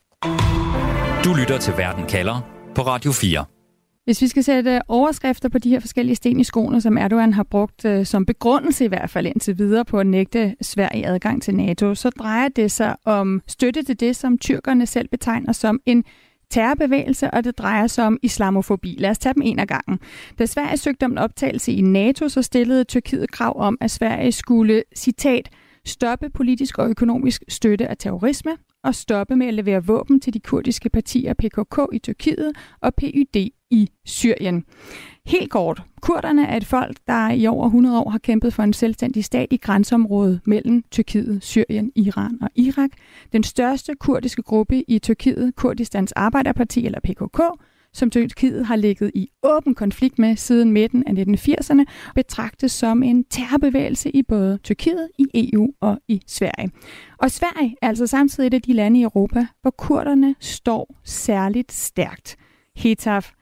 Du 1.25 1.35
lytter 1.35 1.59
til 1.59 1.73
Verden 1.77 2.07
kalder 2.07 2.41
på 2.75 2.83
Radio 2.83 3.13
4. 3.13 3.45
Hvis 4.05 4.23
vi 4.23 4.29
skal 4.29 4.45
sætte 4.45 4.81
overskrifter 4.89 5.49
på 5.49 5.59
de 5.59 5.69
her 5.69 5.81
forskellige 5.81 6.17
sten 6.17 6.41
i 6.41 6.45
skoene, 6.45 6.81
som 6.81 6.99
Erdogan 6.99 7.33
har 7.33 7.43
brugt 7.43 7.85
øh, 7.85 8.07
som 8.07 8.27
begrundelse 8.27 8.85
i 8.85 8.89
hvert 8.89 9.11
fald 9.11 9.27
indtil 9.27 9.59
videre 9.59 9.85
på 9.85 9.99
at 9.99 10.07
nægte 10.07 10.55
Sverige 10.61 11.07
adgang 11.07 11.43
til 11.43 11.55
NATO, 11.55 11.95
så 11.95 12.11
drejer 12.11 12.49
det 12.49 12.71
sig 12.71 12.97
om 13.05 13.43
støtte 13.47 13.83
til 13.83 14.01
det, 14.01 14.17
som 14.17 14.39
tyrkerne 14.39 14.87
selv 14.87 15.09
betegner 15.09 15.53
som 15.53 15.81
en 15.87 16.05
terrorbevægelse, 16.51 17.31
og 17.31 17.45
det 17.45 17.59
drejer 17.59 17.87
sig 17.87 18.07
om 18.07 18.19
islamofobi. 18.23 18.97
Lad 18.99 19.11
os 19.11 19.19
tage 19.19 19.35
dem 19.35 19.43
en 19.43 19.59
af 19.59 19.69
gangen. 19.69 19.99
Da 20.39 20.47
Sverige 20.47 20.77
søgte 20.77 21.05
om 21.05 21.13
en 21.13 21.19
optagelse 21.19 21.73
i 21.73 21.81
NATO, 21.81 22.29
så 22.29 22.43
stillede 22.43 22.85
Tyrkiet 22.85 23.31
krav 23.31 23.61
om, 23.61 23.79
at 23.81 23.91
Sverige 23.91 24.33
skulle, 24.33 24.83
citat, 24.97 25.51
stoppe 25.87 26.31
politisk 26.31 26.79
og 26.79 26.91
økonomisk 26.91 27.43
støtte 27.49 27.87
af 27.87 27.97
terrorisme 27.99 28.53
at 28.85 28.95
stoppe 28.95 29.37
med 29.37 29.47
at 29.47 29.55
levere 29.55 29.85
våben 29.85 30.21
til 30.21 30.35
de 30.35 30.41
kurdiske 30.41 30.89
partier 30.89 31.35
PKK 31.35 31.79
i 31.93 31.99
Tyrkiet 31.99 32.53
og 32.81 32.95
PYD 32.95 33.37
i 33.71 33.91
Syrien. 34.05 34.65
Helt 35.27 35.51
kort, 35.51 35.83
kurderne 36.03 36.47
er 36.47 36.57
et 36.57 36.67
folk, 36.67 36.97
der 37.07 37.31
i 37.31 37.47
over 37.47 37.67
100 37.67 38.01
år 38.01 38.11
har 38.11 38.19
kæmpet 38.19 38.55
for 38.55 38.63
en 38.63 38.73
selvstændig 38.73 39.25
stat 39.25 39.49
i 39.51 39.57
grænseområdet 39.57 40.41
mellem 40.47 40.83
Tyrkiet, 40.91 41.43
Syrien, 41.43 41.93
Iran 41.97 42.39
og 42.43 42.49
Irak. 42.55 42.91
Den 43.33 43.43
største 43.43 43.95
kurdiske 44.01 44.43
gruppe 44.43 44.91
i 44.91 44.99
Tyrkiet, 44.99 45.57
Kurdistans 45.57 46.13
Arbejderparti 46.13 46.87
eller 46.87 47.01
PKK, 47.01 47.41
som 47.95 48.11
Tyrkiet 48.11 48.67
har 48.67 48.77
ligget 48.77 49.11
i 49.15 49.29
åben 49.43 49.75
konflikt 49.75 50.19
med 50.19 50.37
siden 50.37 50.73
midten 50.73 51.05
af 51.07 51.13
1980'erne, 51.13 51.85
betragtes 52.15 52.73
som 52.73 53.03
en 53.03 53.25
terrorbevægelse 53.25 54.11
i 54.11 54.23
både 54.23 54.59
Tyrkiet, 54.63 55.09
i 55.19 55.51
EU 55.53 55.69
og 55.81 55.99
i 56.09 56.23
Sverige. 56.27 56.71
Og 57.19 57.31
Sverige 57.31 57.77
er 57.83 57.89
altså 57.89 58.07
samtidig 58.07 58.47
et 58.47 58.55
af 58.55 58.63
de 58.63 58.73
lande 58.73 59.01
i 59.01 59.03
Europa, 59.03 59.47
hvor 59.63 59.71
kurderne 59.71 60.35
står 60.41 60.97
særligt 61.05 61.73
stærkt. 61.73 62.37
Hetaf, 62.77 63.33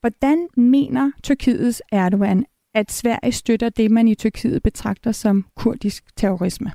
Hvordan 0.00 0.48
mener 0.56 1.10
Tyrkiets 1.22 1.82
Erdogan, 1.92 2.44
at 2.74 2.92
Sverige 2.92 3.32
støtter 3.32 3.68
det, 3.68 3.90
man 3.90 4.08
i 4.08 4.14
Tyrkiet 4.14 4.62
betragter 4.62 5.12
som 5.12 5.44
kurdisk 5.56 6.16
terrorisme? 6.16 6.72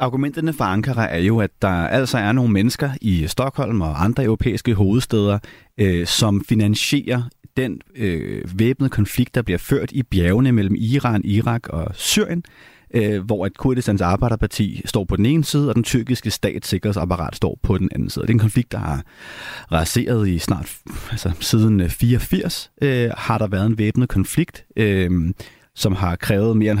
Argumenterne 0.00 0.52
fra 0.52 0.72
Ankara 0.72 1.08
er 1.10 1.18
jo, 1.18 1.38
at 1.38 1.50
der 1.62 1.68
altså 1.68 2.18
er 2.18 2.32
nogle 2.32 2.52
mennesker 2.52 2.90
i 3.00 3.26
Stockholm 3.26 3.80
og 3.80 4.04
andre 4.04 4.24
europæiske 4.24 4.74
hovedsteder, 4.74 5.38
øh, 5.78 6.06
som 6.06 6.44
finansierer 6.48 7.22
den 7.56 7.80
øh, 7.96 8.42
væbnede 8.58 8.90
konflikt, 8.90 9.34
der 9.34 9.42
bliver 9.42 9.58
ført 9.58 9.92
i 9.92 10.02
bjergene 10.02 10.52
mellem 10.52 10.74
Iran, 10.78 11.22
Irak 11.24 11.68
og 11.68 11.90
Syrien, 11.94 12.44
øh, 12.94 13.24
hvor 13.24 13.46
et 13.46 13.58
Kurdistans 13.58 14.00
Arbejderparti 14.00 14.82
står 14.84 15.04
på 15.04 15.16
den 15.16 15.26
ene 15.26 15.44
side, 15.44 15.68
og 15.68 15.74
den 15.74 15.84
tyrkiske 15.84 16.30
statssikkerhedsapparat 16.30 17.36
står 17.36 17.58
på 17.62 17.78
den 17.78 17.88
anden 17.94 18.10
side. 18.10 18.22
Det 18.22 18.30
er 18.30 18.34
en 18.34 18.38
konflikt, 18.38 18.72
der 18.72 18.78
har 18.78 19.02
raseret 19.72 20.28
i 20.28 20.38
snart, 20.38 20.76
altså 21.10 21.32
siden 21.40 21.80
øh, 21.80 21.88
84, 21.88 22.70
øh, 22.82 23.10
har 23.16 23.38
der 23.38 23.46
været 23.46 23.66
en 23.66 23.78
væbnet 23.78 24.08
konflikt. 24.08 24.64
Øh, 24.76 25.10
som 25.74 25.94
har 25.94 26.16
krævet 26.16 26.56
mere 26.56 26.72
end 26.72 26.80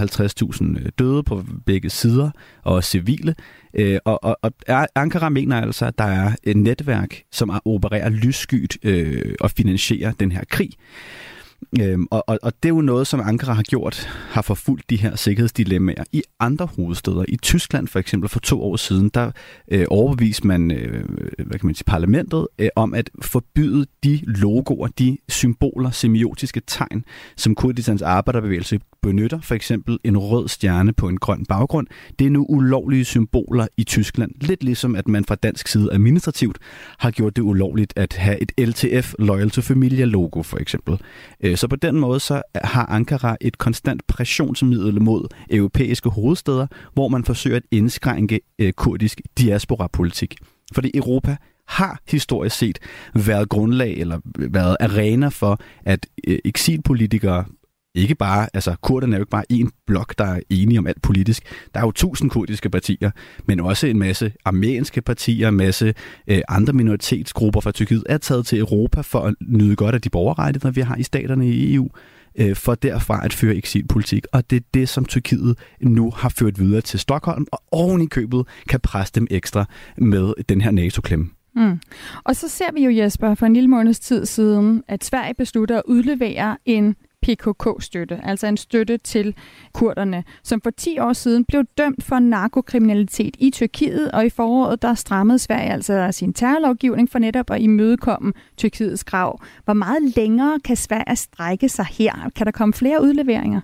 50.000 0.76 0.80
øh, 0.80 0.88
døde 0.98 1.22
på 1.22 1.44
begge 1.66 1.90
sider, 1.90 2.30
og 2.62 2.84
civile. 2.84 3.34
Øh, 3.74 3.98
og, 4.04 4.24
og, 4.24 4.36
og 4.42 4.52
Ankara 4.94 5.28
mener 5.28 5.60
altså, 5.60 5.86
at 5.86 5.98
der 5.98 6.04
er 6.04 6.32
et 6.42 6.56
netværk, 6.56 7.22
som 7.32 7.60
opererer 7.64 8.08
lysskyt 8.08 8.78
øh, 8.82 9.34
og 9.40 9.50
finansierer 9.50 10.12
den 10.12 10.32
her 10.32 10.44
krig. 10.50 10.70
Øhm, 11.80 12.06
og, 12.10 12.24
og, 12.28 12.38
og 12.42 12.52
det 12.62 12.68
er 12.68 12.74
jo 12.74 12.80
noget, 12.80 13.06
som 13.06 13.20
Ankara 13.20 13.52
har 13.52 13.62
gjort, 13.62 14.08
har 14.30 14.42
forfulgt 14.42 14.90
de 14.90 14.96
her 14.96 15.16
sikkerhedsdilemmaer 15.16 16.04
i 16.12 16.22
andre 16.40 16.66
hovedsteder. 16.76 17.24
I 17.28 17.36
Tyskland 17.36 17.88
for 17.88 17.98
eksempel 17.98 18.28
for 18.28 18.40
to 18.40 18.62
år 18.62 18.76
siden, 18.76 19.08
der 19.08 19.30
øh, 19.68 19.86
overbeviste 19.90 20.46
man, 20.46 20.70
øh, 20.70 21.04
hvad 21.38 21.58
kan 21.58 21.66
man 21.66 21.74
sige, 21.74 21.84
parlamentet 21.84 22.46
øh, 22.58 22.68
om 22.76 22.94
at 22.94 23.10
forbyde 23.22 23.86
de 24.04 24.20
logoer, 24.26 24.88
de 24.98 25.18
symboler, 25.28 25.90
semiotiske 25.90 26.62
tegn, 26.66 27.04
som 27.36 27.54
Kurdistans 27.54 28.02
arbejderbevægelse 28.02 28.80
benytter. 29.02 29.40
For 29.40 29.54
eksempel 29.54 29.98
en 30.04 30.18
rød 30.18 30.48
stjerne 30.48 30.92
på 30.92 31.08
en 31.08 31.16
grøn 31.16 31.46
baggrund. 31.46 31.86
Det 32.18 32.26
er 32.26 32.30
nu 32.30 32.46
ulovlige 32.48 33.04
symboler 33.04 33.66
i 33.76 33.84
Tyskland. 33.84 34.32
Lidt 34.40 34.64
ligesom 34.64 34.96
at 34.96 35.08
man 35.08 35.24
fra 35.24 35.34
dansk 35.34 35.68
side 35.68 35.88
administrativt 35.92 36.58
har 36.98 37.10
gjort 37.10 37.36
det 37.36 37.42
ulovligt 37.42 37.92
at 37.96 38.12
have 38.12 38.42
et 38.42 38.68
LTF, 38.68 39.14
Loyal 39.18 39.50
to 39.50 39.60
Familia 39.60 40.04
logo 40.04 40.42
for 40.42 40.58
eksempel. 40.58 40.98
Øh, 41.40 41.49
Øh, 41.50 41.56
så 41.56 41.68
på 41.68 41.76
den 41.76 42.00
måde 42.00 42.20
så 42.20 42.42
har 42.54 42.86
Ankara 42.86 43.36
et 43.40 43.58
konstant 43.58 44.06
pressionsmiddel 44.06 45.02
mod 45.02 45.26
europæiske 45.50 46.08
hovedsteder, 46.08 46.66
hvor 46.94 47.08
man 47.08 47.24
forsøger 47.24 47.56
at 47.56 47.62
indskrænke 47.70 48.40
øh, 48.58 48.72
kurdisk 48.72 49.20
diaspora-politik. 49.38 50.34
Fordi 50.74 50.90
Europa 50.94 51.36
har 51.66 52.00
historisk 52.08 52.56
set 52.56 52.78
været 53.14 53.48
grundlag 53.48 53.92
eller 53.92 54.18
øh, 54.38 54.54
været 54.54 54.76
arena 54.80 55.28
for, 55.28 55.60
at 55.84 56.06
eksilpolitikere 56.44 57.44
ikke 57.94 58.14
bare, 58.14 58.48
altså 58.54 58.76
kurderne 58.82 59.14
er 59.16 59.18
jo 59.18 59.22
ikke 59.22 59.30
bare 59.30 59.52
en 59.52 59.70
blok, 59.86 60.14
der 60.18 60.24
er 60.24 60.40
enige 60.50 60.78
om 60.78 60.86
alt 60.86 61.02
politisk. 61.02 61.42
Der 61.74 61.80
er 61.80 61.84
jo 61.84 61.90
tusind 61.90 62.30
kurdiske 62.30 62.70
partier, 62.70 63.10
men 63.46 63.60
også 63.60 63.86
en 63.86 63.98
masse 63.98 64.32
armenske 64.44 65.00
partier, 65.00 65.48
en 65.48 65.56
masse 65.56 65.94
øh, 66.26 66.40
andre 66.48 66.72
minoritetsgrupper 66.72 67.60
fra 67.60 67.72
Tyrkiet 67.72 68.04
er 68.08 68.18
taget 68.18 68.46
til 68.46 68.58
Europa 68.58 69.00
for 69.00 69.20
at 69.20 69.34
nyde 69.40 69.76
godt 69.76 69.94
af 69.94 70.00
de 70.00 70.10
borgerrettigheder, 70.10 70.72
vi 70.72 70.80
har 70.80 70.96
i 70.96 71.02
staterne 71.02 71.48
i 71.48 71.74
EU, 71.74 71.88
øh, 72.38 72.56
for 72.56 72.74
derfra 72.74 73.24
at 73.24 73.32
føre 73.32 73.54
eksilpolitik. 73.54 74.26
Og 74.32 74.50
det 74.50 74.56
er 74.56 74.66
det, 74.74 74.88
som 74.88 75.04
Tyrkiet 75.04 75.58
nu 75.80 76.10
har 76.10 76.28
ført 76.28 76.60
videre 76.60 76.80
til 76.80 77.00
Stockholm, 77.00 77.46
og 77.52 77.62
oven 77.72 78.02
i 78.02 78.06
købet 78.06 78.46
kan 78.68 78.80
presse 78.80 79.12
dem 79.14 79.26
ekstra 79.30 79.64
med 79.98 80.44
den 80.48 80.60
her 80.60 80.70
NATO-klemme. 80.70 81.28
Mm. 81.56 81.80
Og 82.24 82.36
så 82.36 82.48
ser 82.48 82.72
vi 82.74 82.84
jo, 82.84 82.90
Jesper, 82.90 83.34
for 83.34 83.46
en 83.46 83.54
lille 83.54 83.68
måneds 83.68 84.00
tid 84.00 84.26
siden, 84.26 84.82
at 84.88 85.04
Sverige 85.04 85.34
beslutter 85.34 85.76
at 85.76 85.82
udlevere 85.86 86.56
en 86.64 86.96
PKK-støtte, 87.22 88.20
altså 88.24 88.46
en 88.46 88.56
støtte 88.56 88.98
til 88.98 89.34
kurderne, 89.72 90.24
som 90.42 90.60
for 90.60 90.70
10 90.70 90.98
år 90.98 91.12
siden 91.12 91.44
blev 91.44 91.64
dømt 91.78 92.04
for 92.04 92.18
narkokriminalitet 92.18 93.36
i 93.38 93.50
Tyrkiet, 93.50 94.10
og 94.12 94.26
i 94.26 94.30
foråret 94.30 94.82
der 94.82 94.94
strammede 94.94 95.38
Sverige 95.38 95.72
altså 95.72 96.08
sin 96.12 96.32
terrorlovgivning 96.32 97.10
for 97.10 97.18
netop 97.18 97.50
at 97.50 97.60
imødekomme 97.60 98.32
Tyrkiets 98.56 99.02
krav. 99.02 99.40
Hvor 99.64 99.74
meget 99.74 100.16
længere 100.16 100.60
kan 100.64 100.76
Sverige 100.76 101.16
strække 101.16 101.68
sig 101.68 101.86
her? 101.90 102.30
Kan 102.36 102.46
der 102.46 102.52
komme 102.52 102.74
flere 102.74 103.02
udleveringer? 103.02 103.60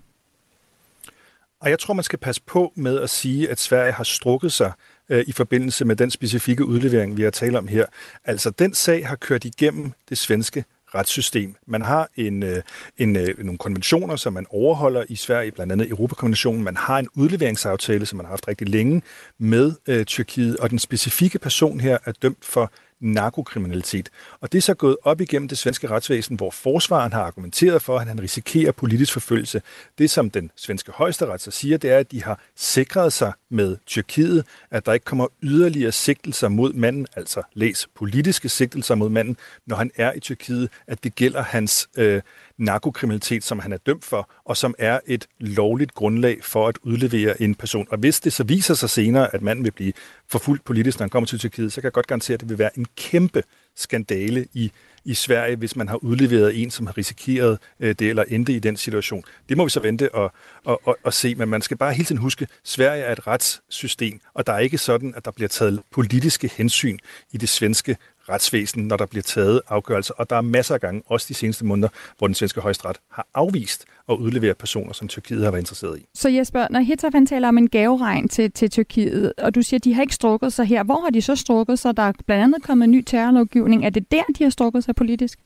Og 1.60 1.70
jeg 1.70 1.78
tror, 1.78 1.94
man 1.94 2.04
skal 2.04 2.18
passe 2.18 2.42
på 2.46 2.72
med 2.74 3.00
at 3.00 3.10
sige, 3.10 3.50
at 3.50 3.60
Sverige 3.60 3.92
har 3.92 4.04
strukket 4.04 4.52
sig 4.52 4.72
øh, 5.08 5.24
i 5.26 5.32
forbindelse 5.32 5.84
med 5.84 5.96
den 5.96 6.10
specifikke 6.10 6.64
udlevering, 6.64 7.16
vi 7.16 7.22
har 7.22 7.30
talt 7.30 7.56
om 7.56 7.68
her. 7.68 7.86
Altså, 8.24 8.50
den 8.50 8.74
sag 8.74 9.06
har 9.06 9.16
kørt 9.16 9.44
igennem 9.44 9.92
det 10.08 10.18
svenske 10.18 10.64
retssystem. 10.96 11.54
Man 11.66 11.82
har 11.82 12.08
en, 12.16 12.42
øh, 12.42 12.62
en, 12.98 13.16
øh, 13.16 13.38
nogle 13.38 13.58
konventioner, 13.58 14.16
som 14.16 14.32
man 14.32 14.46
overholder 14.50 15.04
i 15.08 15.16
Sverige, 15.16 15.50
blandt 15.50 15.72
andet 15.72 15.88
Europakonventionen. 15.88 16.64
Man 16.64 16.76
har 16.76 16.98
en 16.98 17.08
udleveringsaftale, 17.14 18.06
som 18.06 18.16
man 18.16 18.26
har 18.26 18.30
haft 18.30 18.48
rigtig 18.48 18.68
længe 18.68 19.02
med 19.38 19.72
øh, 19.86 20.04
Tyrkiet, 20.04 20.56
og 20.56 20.70
den 20.70 20.78
specifikke 20.78 21.38
person 21.38 21.80
her 21.80 21.98
er 22.04 22.12
dømt 22.12 22.44
for 22.44 22.72
narkokriminalitet. 23.00 24.10
Og 24.40 24.52
det 24.52 24.58
er 24.58 24.62
så 24.62 24.74
gået 24.74 24.96
op 25.02 25.20
igennem 25.20 25.48
det 25.48 25.58
svenske 25.58 25.88
retsvæsen, 25.88 26.36
hvor 26.36 26.50
forsvaren 26.50 27.12
har 27.12 27.22
argumenteret 27.22 27.82
for, 27.82 27.98
at 27.98 28.06
han 28.06 28.20
risikerer 28.20 28.72
politisk 28.72 29.12
forfølgelse. 29.12 29.62
Det, 29.98 30.10
som 30.10 30.30
den 30.30 30.50
svenske 30.56 30.92
højesteret 30.92 31.40
så 31.40 31.50
siger, 31.50 31.78
det 31.78 31.92
er, 31.92 31.98
at 31.98 32.12
de 32.12 32.22
har 32.22 32.40
sikret 32.56 33.12
sig 33.12 33.32
med 33.50 33.76
Tyrkiet, 33.86 34.46
at 34.70 34.86
der 34.86 34.92
ikke 34.92 35.04
kommer 35.04 35.26
yderligere 35.42 35.92
sigtelser 35.92 36.48
mod 36.48 36.72
manden, 36.72 37.06
altså 37.16 37.42
læs 37.54 37.88
politiske 37.94 38.48
sigtelser 38.48 38.94
mod 38.94 39.08
manden, 39.08 39.36
når 39.66 39.76
han 39.76 39.90
er 39.96 40.12
i 40.12 40.20
Tyrkiet, 40.20 40.70
at 40.86 41.04
det 41.04 41.14
gælder 41.14 41.42
hans 41.42 41.88
øh, 41.96 42.22
narkokriminalitet, 42.58 43.44
som 43.44 43.58
han 43.58 43.72
er 43.72 43.76
dømt 43.76 44.04
for, 44.04 44.30
og 44.44 44.56
som 44.56 44.74
er 44.78 45.00
et 45.06 45.26
lovligt 45.38 45.94
grundlag 45.94 46.44
for 46.44 46.68
at 46.68 46.78
udlevere 46.82 47.42
en 47.42 47.54
person. 47.54 47.86
Og 47.90 47.98
hvis 47.98 48.20
det 48.20 48.32
så 48.32 48.44
viser 48.44 48.74
sig 48.74 48.90
senere, 48.90 49.34
at 49.34 49.42
manden 49.42 49.64
vil 49.64 49.72
blive 49.72 49.92
forfulgt 50.28 50.64
politisk, 50.64 50.98
når 50.98 51.04
han 51.04 51.10
kommer 51.10 51.26
til 51.26 51.38
Tyrkiet, 51.38 51.72
så 51.72 51.80
kan 51.80 51.84
jeg 51.84 51.92
godt 51.92 52.06
garantere, 52.06 52.34
at 52.34 52.40
det 52.40 52.48
vil 52.48 52.58
være 52.58 52.78
en 52.78 52.86
kæmpe 52.96 53.42
skandale 53.76 54.46
i 54.54 54.72
i 55.06 55.14
Sverige, 55.14 55.56
hvis 55.56 55.76
man 55.76 55.88
har 55.88 55.96
udleveret 55.96 56.62
en, 56.62 56.70
som 56.70 56.86
har 56.86 56.98
risikeret 56.98 57.58
øh, 57.80 57.94
det 57.98 58.08
eller 58.10 58.24
endte 58.28 58.52
i 58.52 58.58
den 58.58 58.76
situation. 58.76 59.24
Det 59.48 59.56
må 59.56 59.64
vi 59.64 59.70
så 59.70 59.80
vente 59.80 60.14
og, 60.14 60.32
og, 60.64 60.80
og, 60.84 60.96
og 61.04 61.12
se, 61.12 61.34
men 61.34 61.48
man 61.48 61.62
skal 61.62 61.76
bare 61.76 61.92
hele 61.92 62.04
tiden 62.04 62.20
huske, 62.20 62.42
at 62.42 62.48
Sverige 62.64 63.02
er 63.02 63.12
et 63.12 63.26
retssystem, 63.26 64.20
og 64.34 64.46
der 64.46 64.52
er 64.52 64.58
ikke 64.58 64.78
sådan, 64.78 65.14
at 65.16 65.24
der 65.24 65.30
bliver 65.30 65.48
taget 65.48 65.82
politiske 65.92 66.50
hensyn 66.56 66.98
i 67.32 67.36
det 67.36 67.48
svenske 67.48 67.96
retsvæsen, 68.28 68.86
når 68.86 68.96
der 68.96 69.06
bliver 69.06 69.22
taget 69.22 69.60
afgørelser. 69.68 70.14
Og 70.14 70.30
der 70.30 70.36
er 70.36 70.40
masser 70.40 70.74
af 70.74 70.80
gange, 70.80 71.02
også 71.06 71.26
de 71.28 71.34
seneste 71.34 71.64
måneder, 71.64 71.88
hvor 72.18 72.26
den 72.26 72.34
svenske 72.34 72.60
højesteret 72.60 72.96
har 73.12 73.26
afvist 73.34 73.84
at 74.08 74.14
udlevere 74.14 74.54
personer, 74.54 74.92
som 74.92 75.08
Tyrkiet 75.08 75.44
har 75.44 75.50
været 75.50 75.62
interesseret 75.62 75.98
i. 75.98 76.06
Så 76.14 76.28
Jesper, 76.28 76.66
når 76.70 76.80
Hitler 76.80 77.24
taler 77.28 77.48
om 77.48 77.58
en 77.58 77.68
gaveregn 77.68 78.28
til, 78.28 78.52
til 78.52 78.70
Tyrkiet, 78.70 79.32
og 79.38 79.54
du 79.54 79.62
siger, 79.62 79.78
at 79.78 79.84
de 79.84 79.94
har 79.94 80.02
ikke 80.02 80.14
strukket 80.14 80.52
sig 80.52 80.66
her, 80.66 80.84
hvor 80.84 81.00
har 81.00 81.10
de 81.10 81.22
så 81.22 81.36
strukket 81.36 81.78
sig? 81.78 81.96
Der 81.96 82.02
er 82.02 82.12
blandt 82.26 82.44
andet 82.44 82.62
kommet 82.62 82.84
en 82.84 82.90
ny 82.90 83.02
terrorlovgivning. 83.02 83.84
Er 83.84 83.90
det 83.90 84.10
der, 84.10 84.22
de 84.38 84.44
har 84.44 84.50
strukket 84.50 84.84
sig 84.84 84.94
politisk? 84.94 85.38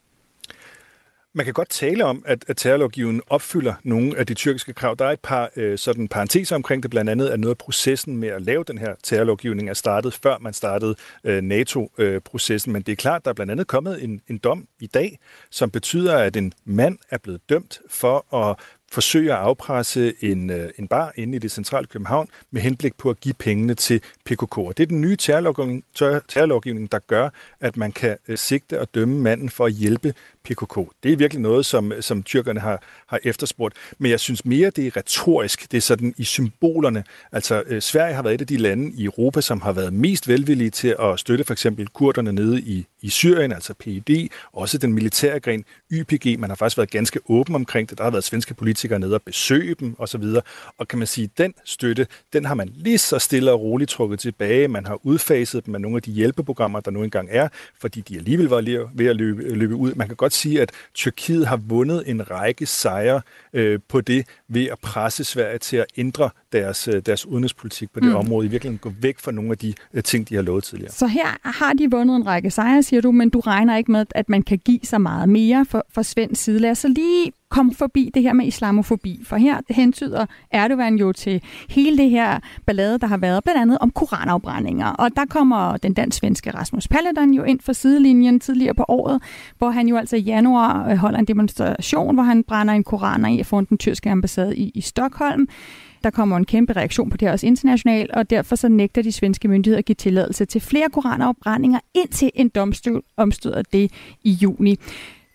Man 1.34 1.44
kan 1.44 1.54
godt 1.54 1.68
tale 1.68 2.04
om, 2.04 2.22
at, 2.26 2.44
at 2.48 2.56
terrorlovgivningen 2.56 3.22
opfylder 3.26 3.74
nogle 3.84 4.18
af 4.18 4.26
de 4.26 4.34
tyrkiske 4.34 4.72
krav. 4.72 4.96
Der 4.98 5.04
er 5.04 5.10
et 5.10 5.20
par 5.20 5.50
øh, 5.56 5.78
sådan 5.78 6.08
parenteser 6.08 6.56
omkring 6.56 6.82
det, 6.82 6.90
blandt 6.90 7.10
andet 7.10 7.28
at 7.28 7.40
noget 7.40 7.54
af 7.54 7.58
processen 7.58 8.16
med 8.16 8.28
at 8.28 8.42
lave 8.42 8.64
den 8.64 8.78
her 8.78 8.94
terrorlovgivning 9.02 9.68
er 9.70 9.74
startet, 9.74 10.14
før 10.22 10.38
man 10.38 10.52
startede 10.52 10.94
øh, 11.24 11.42
NATO-processen. 11.42 12.72
Men 12.72 12.82
det 12.82 12.92
er 12.92 12.96
klart, 12.96 13.24
der 13.24 13.30
er 13.30 13.34
blandt 13.34 13.52
andet 13.52 13.66
kommet 13.66 14.04
en, 14.04 14.20
en 14.28 14.38
dom 14.38 14.66
i 14.80 14.86
dag, 14.86 15.18
som 15.50 15.70
betyder, 15.70 16.18
at 16.18 16.36
en 16.36 16.52
mand 16.64 16.98
er 17.10 17.18
blevet 17.18 17.40
dømt 17.48 17.80
for 17.88 18.34
at 18.34 18.56
forsøge 18.92 19.32
at 19.32 19.38
afpresse 19.38 20.14
en, 20.20 20.50
øh, 20.50 20.70
en 20.78 20.88
bar 20.88 21.12
inde 21.16 21.36
i 21.36 21.38
det 21.38 21.50
centrale 21.50 21.86
København 21.86 22.28
med 22.50 22.62
henblik 22.62 22.94
på 22.94 23.10
at 23.10 23.20
give 23.20 23.34
pengene 23.34 23.74
til 23.74 24.02
PKK. 24.24 24.58
Og 24.58 24.76
det 24.76 24.82
er 24.82 24.86
den 24.86 25.00
nye 25.00 25.16
terrorlovgivning, 25.16 25.84
terrorlovgivning 26.28 26.92
der 26.92 26.98
gør, 26.98 27.28
at 27.60 27.76
man 27.76 27.92
kan 27.92 28.16
øh, 28.28 28.38
sigte 28.38 28.80
og 28.80 28.94
dømme 28.94 29.20
manden 29.20 29.50
for 29.50 29.66
at 29.66 29.72
hjælpe 29.72 30.14
PKK. 30.44 30.78
Det 31.02 31.12
er 31.12 31.16
virkelig 31.16 31.42
noget, 31.42 31.66
som, 31.66 31.92
øh, 31.92 32.02
som 32.02 32.22
tyrkerne 32.22 32.60
har, 32.60 32.82
har 33.06 33.18
efterspurgt. 33.24 33.74
Men 33.98 34.10
jeg 34.10 34.20
synes 34.20 34.44
mere, 34.44 34.70
det 34.70 34.86
er 34.86 34.96
retorisk. 34.96 35.72
Det 35.72 35.76
er 35.76 35.82
sådan 35.82 36.14
i 36.16 36.24
symbolerne. 36.24 37.04
Altså, 37.32 37.62
øh, 37.66 37.82
Sverige 37.82 38.14
har 38.14 38.22
været 38.22 38.34
et 38.34 38.40
af 38.40 38.46
de 38.46 38.56
lande 38.56 38.92
i 38.94 39.04
Europa, 39.04 39.40
som 39.40 39.60
har 39.60 39.72
været 39.72 39.92
mest 39.92 40.28
velvillige 40.28 40.70
til 40.70 40.96
at 41.00 41.20
støtte 41.20 41.44
for 41.44 41.52
eksempel 41.52 41.88
kurderne 41.88 42.32
nede 42.32 42.60
i, 42.60 42.86
i 43.00 43.08
Syrien, 43.08 43.52
altså 43.52 43.74
PID, 43.74 44.28
også 44.52 44.78
den 44.78 44.92
militære 44.92 45.40
gren 45.40 45.64
YPG. 45.92 46.40
Man 46.40 46.50
har 46.50 46.56
faktisk 46.56 46.76
været 46.76 46.90
ganske 46.90 47.20
åben 47.28 47.54
omkring 47.54 47.90
det. 47.90 47.98
Der 47.98 48.04
har 48.04 48.10
været 48.10 48.24
svenske 48.24 48.54
politikere, 48.54 48.79
politikere 48.80 48.98
ned 48.98 49.12
og 49.12 49.22
besøge 49.22 49.74
dem 49.74 49.94
osv. 49.98 50.24
Og 50.78 50.88
kan 50.88 50.98
man 50.98 51.06
sige, 51.06 51.30
den 51.38 51.54
støtte, 51.64 52.06
den 52.32 52.44
har 52.44 52.54
man 52.54 52.70
lige 52.74 52.98
så 52.98 53.18
stille 53.18 53.52
og 53.52 53.60
roligt 53.60 53.90
trukket 53.90 54.18
tilbage. 54.18 54.68
Man 54.68 54.86
har 54.86 54.98
udfaset 55.02 55.66
dem 55.66 55.74
af 55.74 55.80
nogle 55.80 55.96
af 55.96 56.02
de 56.02 56.12
hjælpeprogrammer, 56.12 56.80
der 56.80 56.90
nu 56.90 57.02
engang 57.02 57.28
er, 57.30 57.48
fordi 57.80 58.00
de 58.00 58.16
alligevel 58.16 58.46
var 58.46 58.60
ved 58.94 59.06
at 59.06 59.16
løbe, 59.16 59.42
løbe 59.54 59.74
ud. 59.74 59.94
Man 59.94 60.06
kan 60.06 60.16
godt 60.16 60.32
sige, 60.32 60.62
at 60.62 60.72
Tyrkiet 60.94 61.46
har 61.46 61.56
vundet 61.56 62.02
en 62.06 62.30
række 62.30 62.66
sejre 62.66 63.20
øh, 63.52 63.78
på 63.88 64.00
det 64.00 64.26
ved 64.48 64.66
at 64.66 64.78
presse 64.78 65.24
Sverige 65.24 65.58
til 65.58 65.76
at 65.76 65.86
ændre 65.96 66.30
deres, 66.52 66.88
øh, 66.88 67.02
deres 67.06 67.26
udenrigspolitik 67.26 67.92
på 67.92 68.00
det 68.00 68.08
mm. 68.08 68.16
område, 68.16 68.46
i 68.46 68.50
virkeligheden 68.50 68.78
gå 68.78 68.92
væk 69.00 69.18
fra 69.18 69.32
nogle 69.32 69.50
af 69.50 69.58
de 69.58 69.74
øh, 69.94 70.02
ting, 70.02 70.28
de 70.28 70.34
har 70.34 70.42
lovet 70.42 70.64
tidligere. 70.64 70.92
Så 70.92 71.06
her 71.06 71.58
har 71.58 71.72
de 71.72 71.90
vundet 71.90 72.16
en 72.16 72.26
række 72.26 72.50
sejre, 72.50 72.82
siger 72.82 73.00
du, 73.00 73.12
men 73.12 73.30
du 73.30 73.40
regner 73.40 73.76
ikke 73.76 73.92
med, 73.92 74.06
at 74.14 74.28
man 74.28 74.42
kan 74.42 74.58
give 74.58 74.80
så 74.82 74.98
meget 74.98 75.28
mere 75.28 75.66
for, 75.68 75.86
for 75.94 76.02
svensk 76.02 76.42
side. 76.42 76.58
Lad 76.58 76.70
os 76.70 76.78
så 76.78 76.88
lige 76.88 77.32
kom 77.50 77.74
forbi 77.74 78.10
det 78.14 78.22
her 78.22 78.32
med 78.32 78.46
islamofobi, 78.46 79.20
for 79.24 79.36
her 79.36 79.60
hentyder 79.70 80.26
Erdogan 80.50 80.96
jo 80.96 81.12
til 81.12 81.42
hele 81.70 81.98
det 81.98 82.10
her 82.10 82.38
ballade, 82.66 82.98
der 82.98 83.06
har 83.06 83.16
været 83.16 83.44
blandt 83.44 83.60
andet 83.60 83.78
om 83.78 83.90
koranafbrændinger. 83.90 84.86
Og 84.86 85.16
der 85.16 85.24
kommer 85.24 85.76
den 85.76 85.94
dansk-svenske 85.94 86.50
Rasmus 86.50 86.88
Paludan 86.88 87.30
jo 87.30 87.42
ind 87.42 87.60
for 87.60 87.72
sidelinjen 87.72 88.40
tidligere 88.40 88.74
på 88.74 88.84
året, 88.88 89.22
hvor 89.58 89.70
han 89.70 89.88
jo 89.88 89.96
altså 89.96 90.16
i 90.16 90.20
januar 90.20 90.90
øh, 90.90 90.96
holder 90.96 91.18
en 91.18 91.24
demonstration, 91.24 92.14
hvor 92.14 92.22
han 92.22 92.44
brænder 92.44 92.74
en 92.74 92.84
koran 92.84 93.26
i 93.26 93.42
foran 93.42 93.64
den 93.64 93.78
tyrkiske 93.78 94.10
ambassade 94.10 94.56
i, 94.56 94.70
i 94.74 94.80
Stockholm. 94.80 95.48
Der 96.04 96.10
kommer 96.10 96.36
en 96.36 96.44
kæmpe 96.44 96.72
reaktion 96.72 97.10
på 97.10 97.16
det 97.16 97.28
her 97.28 97.32
også 97.32 97.46
internationalt, 97.46 98.10
og 98.10 98.30
derfor 98.30 98.56
så 98.56 98.68
nægter 98.68 99.02
de 99.02 99.12
svenske 99.12 99.48
myndigheder 99.48 99.78
at 99.78 99.84
give 99.84 99.94
tilladelse 99.94 100.44
til 100.44 100.60
flere 100.60 100.88
koranafbrændinger, 100.92 101.80
indtil 101.94 102.30
en 102.34 102.48
domstol 102.48 103.02
omstøder 103.16 103.62
det 103.72 103.90
i 104.24 104.30
juni. 104.30 104.78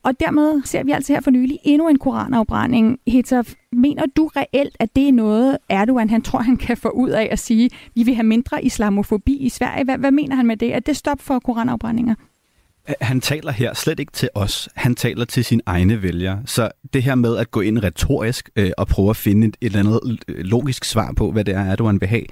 Og 0.06 0.20
dermed 0.20 0.62
ser 0.66 0.84
vi 0.84 0.92
altså 0.92 1.14
her 1.14 1.22
for 1.22 1.32
nylig 1.32 1.60
endnu 1.64 1.88
en 1.88 2.00
koranafbrænding. 2.00 3.00
Hetaf, 3.08 3.54
mener 3.72 4.04
du 4.16 4.28
reelt, 4.36 4.76
at 4.80 4.96
det 4.96 5.08
er 5.08 5.12
noget, 5.12 5.58
Erdogan 5.70 6.10
han 6.10 6.22
tror, 6.22 6.40
han 6.40 6.58
kan 6.58 6.78
få 6.78 6.90
ud 6.90 7.10
af 7.10 7.28
at 7.32 7.40
sige, 7.40 7.70
vi 7.96 8.04
vil 8.04 8.16
have 8.16 8.28
mindre 8.28 8.66
islamofobi 8.66 9.38
i 9.38 9.50
Sverige? 9.50 9.84
Hvad, 9.84 9.98
hvad 9.98 10.12
mener 10.12 10.36
han 10.36 10.46
med 10.46 10.58
det? 10.58 10.76
Er 10.76 10.80
det 10.80 10.98
stop 10.98 11.22
for 11.22 11.40
koranafbrændinger? 11.40 12.16
Han 13.02 13.22
taler 13.22 13.52
her 13.52 13.74
slet 13.74 14.00
ikke 14.00 14.12
til 14.12 14.30
os. 14.36 14.70
Han 14.76 14.96
taler 14.96 15.26
til 15.26 15.46
sine 15.46 15.62
egne 15.66 16.02
vælgere. 16.02 16.42
Så 16.46 16.72
det 16.94 17.04
her 17.04 17.16
med 17.16 17.38
at 17.38 17.52
gå 17.52 17.62
ind 17.62 17.84
retorisk 17.84 18.50
øh, 18.56 18.72
og 18.78 18.88
prøve 18.88 19.10
at 19.10 19.16
finde 19.16 19.48
et, 19.48 19.58
et 19.62 19.66
eller 19.66 19.80
andet 19.80 20.24
øh, 20.28 20.46
logisk 20.46 20.84
svar 20.84 21.14
på, 21.14 21.32
hvad 21.32 21.46
det 21.46 21.56
er, 21.56 21.60
Erdogan 21.60 22.02
vil 22.02 22.10
have, 22.10 22.26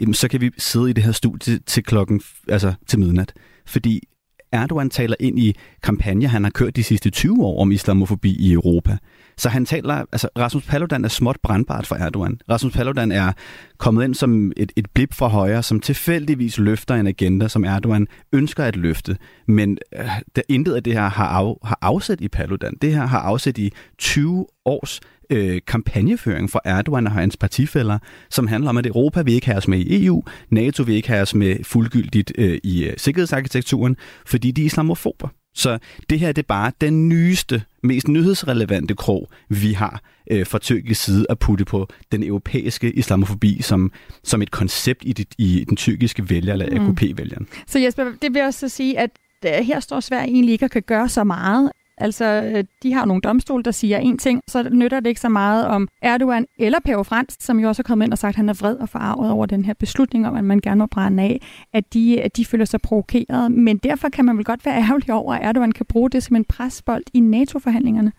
øh, 0.00 0.14
så 0.14 0.28
kan 0.28 0.40
vi 0.40 0.50
sidde 0.58 0.90
i 0.90 0.92
det 0.92 1.04
her 1.04 1.12
studie 1.12 1.58
til 1.58 1.84
klokken, 1.84 2.20
altså 2.48 2.74
til 2.86 2.98
midnat. 2.98 3.32
Fordi 3.66 4.08
Erdogan 4.52 4.90
taler 4.90 5.16
ind 5.20 5.38
i 5.38 5.56
kampagne, 5.82 6.26
han 6.26 6.44
har 6.44 6.50
kørt 6.50 6.76
de 6.76 6.82
sidste 6.82 7.10
20 7.10 7.44
år 7.44 7.60
om 7.60 7.72
islamofobi 7.72 8.36
i 8.38 8.52
Europa. 8.52 8.96
Så 9.36 9.48
han 9.48 9.64
taler, 9.64 9.94
altså 9.94 10.28
Rasmus 10.38 10.66
Paludan 10.66 11.04
er 11.04 11.08
småt 11.08 11.36
brandbart 11.42 11.86
for 11.86 11.94
Erdogan. 11.96 12.40
Rasmus 12.50 12.72
Paludan 12.72 13.12
er 13.12 13.32
kommet 13.78 14.04
ind 14.04 14.14
som 14.14 14.52
et, 14.56 14.72
et 14.76 14.86
blip 14.94 15.14
fra 15.14 15.28
højre, 15.28 15.62
som 15.62 15.80
tilfældigvis 15.80 16.58
løfter 16.58 16.94
en 16.94 17.06
agenda, 17.06 17.48
som 17.48 17.64
Erdogan 17.64 18.06
ønsker 18.32 18.64
at 18.64 18.76
løfte. 18.76 19.16
Men 19.46 19.78
øh, 19.98 20.08
der 20.36 20.42
intet 20.48 20.74
af 20.74 20.82
det 20.82 20.92
her 20.92 21.08
har, 21.08 21.26
af, 21.28 21.54
har 21.64 21.78
afsæt 21.82 22.20
i 22.20 22.28
Paludan. 22.28 22.74
Det 22.82 22.94
her 22.94 23.06
har 23.06 23.18
afsæt 23.20 23.58
i 23.58 23.72
20 23.98 24.46
års 24.64 25.00
øh, 25.30 25.60
kampagneføring 25.66 26.50
for 26.50 26.62
Erdogan 26.64 27.06
og 27.06 27.12
hans 27.12 27.36
partifælder, 27.36 27.98
som 28.30 28.46
handler 28.46 28.70
om, 28.70 28.76
at 28.76 28.86
Europa 28.86 29.22
vil 29.22 29.34
ikke 29.34 29.46
have 29.46 29.58
os 29.58 29.68
med 29.68 29.78
i 29.78 30.06
EU, 30.06 30.22
NATO 30.50 30.82
vil 30.82 30.94
ikke 30.94 31.08
have 31.08 31.22
os 31.22 31.34
med 31.34 31.64
fuldgyldigt 31.64 32.32
øh, 32.38 32.58
i 32.62 32.84
øh, 32.84 32.94
sikkerhedsarkitekturen, 32.96 33.96
fordi 34.26 34.50
de 34.50 34.62
er 34.62 34.66
islamofober. 34.66 35.28
Så 35.54 35.78
det 36.10 36.20
her 36.20 36.32
det 36.32 36.42
er 36.42 36.46
bare 36.46 36.72
den 36.80 37.08
nyeste, 37.08 37.62
mest 37.82 38.08
nyhedsrelevante 38.08 38.94
krog, 38.94 39.30
vi 39.48 39.72
har 39.72 40.02
øh, 40.30 40.46
fra 40.46 40.58
tyrkisk 40.58 41.04
side 41.04 41.26
at 41.30 41.38
putte 41.38 41.64
på 41.64 41.88
den 42.12 42.22
europæiske 42.22 42.92
islamofobi 42.92 43.62
som, 43.62 43.92
som 44.24 44.42
et 44.42 44.50
koncept 44.50 45.02
i, 45.06 45.12
det, 45.12 45.26
i 45.38 45.64
den 45.68 45.76
tyrkiske 45.76 46.30
vælger, 46.30 46.52
eller 46.52 46.80
mm. 46.80 46.88
AKP-vælgeren. 46.88 47.48
Så 47.66 47.78
Jesper, 47.78 48.04
det 48.22 48.34
vil 48.34 48.42
også 48.42 48.68
sige, 48.68 48.98
at 48.98 49.10
øh, 49.46 49.52
her 49.52 49.80
står 49.80 50.00
Sverige 50.00 50.28
egentlig 50.28 50.52
ikke 50.52 50.64
og 50.64 50.70
kan 50.70 50.82
gøre 50.82 51.08
så 51.08 51.24
meget. 51.24 51.70
Altså, 52.00 52.24
øh, 52.54 52.64
de 52.82 52.92
har 52.92 53.04
nogle 53.04 53.20
domstol, 53.20 53.64
der 53.64 53.70
siger 53.70 53.98
en 53.98 54.18
ting, 54.18 54.40
så 54.48 54.68
nytter 54.72 55.00
det 55.00 55.08
ikke 55.08 55.20
så 55.20 55.28
meget 55.28 55.66
om 55.66 55.88
Erdogan 56.02 56.46
eller 56.58 56.78
Pave 56.84 57.04
Frans, 57.04 57.36
som 57.40 57.60
jo 57.60 57.68
også 57.68 57.82
er 57.82 57.84
kommet 57.84 58.06
ind 58.06 58.12
og 58.12 58.18
sagt, 58.18 58.32
at 58.32 58.36
han 58.36 58.48
er 58.48 58.54
vred 58.54 58.76
og 58.76 58.88
forarvet 58.88 59.30
over 59.30 59.46
den 59.46 59.64
her 59.64 59.74
beslutning 59.74 60.28
om, 60.28 60.36
at 60.36 60.44
man 60.44 60.60
gerne 60.60 60.78
må 60.78 60.86
brænde 60.86 61.22
af, 61.22 61.40
at 61.72 61.94
de, 61.94 62.22
at 62.22 62.36
de 62.36 62.44
føler 62.44 62.64
sig 62.64 62.80
provokeret. 62.80 63.52
Men 63.52 63.78
derfor 63.78 64.08
kan 64.08 64.24
man 64.24 64.36
vel 64.36 64.44
godt 64.44 64.66
være 64.66 64.76
ærgerlig 64.76 65.12
over, 65.12 65.34
at 65.34 65.48
Erdogan 65.48 65.72
kan 65.72 65.86
bruge 65.86 66.10
det 66.10 66.22
som 66.22 66.36
en 66.36 66.44
presbold 66.44 67.02
i 67.14 67.20
NATO-forhandlingerne. 67.20 68.12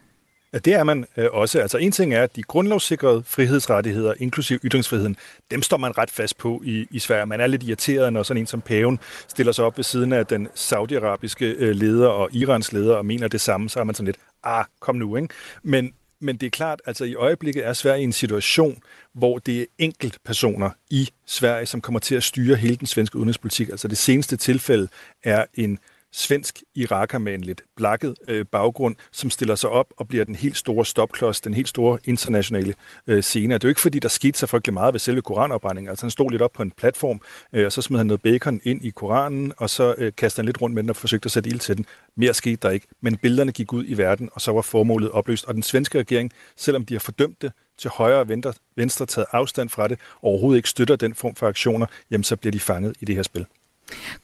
Ja, 0.54 0.58
det 0.58 0.74
er 0.74 0.84
man 0.84 1.06
øh, 1.18 1.28
også. 1.32 1.60
Altså 1.60 1.78
en 1.78 1.92
ting 1.92 2.14
er, 2.14 2.24
at 2.24 2.36
de 2.36 2.44
grundlovssikrede 2.44 3.24
frihedsrettigheder, 3.26 4.14
inklusive 4.18 4.60
ytringsfriheden, 4.64 5.18
dem 5.52 5.62
står 5.62 5.78
man 5.78 5.98
ret 5.98 6.10
fast 6.12 6.38
på 6.38 6.62
i, 6.66 6.88
i 6.92 7.00
Sverige. 7.00 7.26
Man 7.26 7.42
er 7.42 7.48
lidt 7.48 7.64
irriteret, 7.64 8.14
når 8.14 8.24
sådan 8.24 8.42
en 8.42 8.48
som 8.48 8.62
paven 8.62 9.00
stiller 9.28 9.52
sig 9.52 9.66
op 9.66 9.78
ved 9.78 9.84
siden 9.84 10.14
af 10.14 10.26
den 10.26 10.48
saudiarabiske 10.56 11.46
øh, 11.46 11.76
leder 11.76 12.08
og 12.08 12.30
Irans 12.32 12.72
leder 12.72 12.96
og 12.96 13.06
mener 13.06 13.28
det 13.28 13.42
samme, 13.42 13.70
så 13.70 13.80
er 13.80 13.84
man 13.84 13.96
sådan 13.96 14.06
lidt, 14.06 14.18
ah, 14.44 14.66
kom 14.80 14.96
nu, 14.96 15.16
ikke? 15.16 15.28
Men, 15.64 15.94
men 16.22 16.38
det 16.38 16.46
er 16.46 16.52
klart, 16.52 16.82
altså 16.86 17.06
i 17.06 17.16
øjeblikket 17.16 17.66
er 17.66 17.74
Sverige 17.74 18.02
i 18.02 18.04
en 18.04 18.14
situation, 18.14 18.82
hvor 19.14 19.38
det 19.38 19.62
er 19.62 19.66
enkelt 19.78 20.18
personer 20.26 20.70
i 20.90 21.10
Sverige, 21.26 21.66
som 21.66 21.82
kommer 21.82 22.00
til 22.00 22.16
at 22.16 22.24
styre 22.24 22.56
hele 22.56 22.76
den 22.76 22.88
svenske 22.88 23.18
udenrigspolitik. 23.18 23.70
Altså 23.70 23.88
det 23.88 23.98
seneste 23.98 24.38
tilfælde 24.38 24.88
er 25.24 25.46
en 25.54 25.80
svensk 26.12 26.64
iraker 26.76 27.18
med 27.18 27.34
en 27.34 27.42
lidt 27.42 27.62
blakket 27.76 28.16
øh, 28.28 28.46
baggrund, 28.46 28.96
som 29.12 29.30
stiller 29.30 29.56
sig 29.56 29.70
op 29.70 29.88
og 29.98 30.08
bliver 30.08 30.26
den 30.26 30.36
helt 30.36 30.58
store 30.58 30.86
stopklods, 30.86 31.42
den 31.42 31.54
helt 31.54 31.68
store 31.68 32.00
internationale 32.04 32.74
øh, 33.08 33.24
scene. 33.24 33.54
Det 33.54 33.64
er 33.64 33.68
jo 33.68 33.70
ikke, 33.70 33.82
fordi 33.82 34.00
der 34.00 34.10
skete 34.10 34.40
så 34.40 34.48
frygtelig 34.48 34.74
meget 34.74 34.94
ved 34.94 35.00
selve 35.00 35.22
koranopbrændingen. 35.22 35.90
Altså 35.90 36.06
han 36.06 36.12
stod 36.12 36.32
lidt 36.32 36.42
op 36.42 36.52
på 36.52 36.62
en 36.62 36.72
platform, 36.72 37.22
øh, 37.54 37.66
og 37.66 37.72
så 37.72 37.82
smed 37.82 37.98
han 37.98 38.08
noget 38.08 38.22
bacon 38.22 38.62
ind 38.64 38.86
i 38.86 38.90
koranen, 38.90 39.54
og 39.58 39.70
så 39.70 39.96
øh, 39.98 40.12
kastede 40.18 40.42
han 40.42 40.46
lidt 40.46 40.62
rundt 40.62 40.74
med 40.74 40.84
den 40.84 40.90
og 40.90 40.96
forsøgte 40.96 41.28
at 41.28 41.32
sætte 41.32 41.50
ild 41.50 41.60
til 41.60 41.78
den. 41.78 41.86
Mere 42.16 42.34
skete 42.34 42.58
der 42.62 42.70
ikke, 42.70 42.88
men 43.02 43.18
billederne 43.18 43.52
gik 43.52 43.74
ud 43.74 43.84
i 43.88 43.98
verden, 43.98 44.30
og 44.34 44.42
så 44.42 44.52
var 44.52 44.62
formålet 44.62 45.12
opløst. 45.12 45.46
Og 45.46 45.54
den 45.54 45.64
svenske 45.64 46.00
regering, 46.00 46.32
selvom 46.58 46.86
de 46.86 46.94
har 46.94 47.00
fordømt 47.00 47.42
det, 47.42 47.52
til 47.78 47.90
højre 47.90 48.20
og 48.20 48.30
venstre, 48.30 48.54
venstre 48.76 49.06
taget 49.06 49.28
afstand 49.32 49.70
fra 49.70 49.88
det, 49.88 50.00
og 50.16 50.24
overhovedet 50.24 50.58
ikke 50.58 50.70
støtter 50.70 50.96
den 50.96 51.16
form 51.16 51.36
for 51.36 51.48
aktioner, 51.48 51.86
jamen 52.12 52.24
så 52.24 52.36
bliver 52.36 52.52
de 52.52 52.60
fanget 52.60 52.96
i 53.02 53.06
det 53.06 53.16
her 53.16 53.24
spil. 53.24 53.46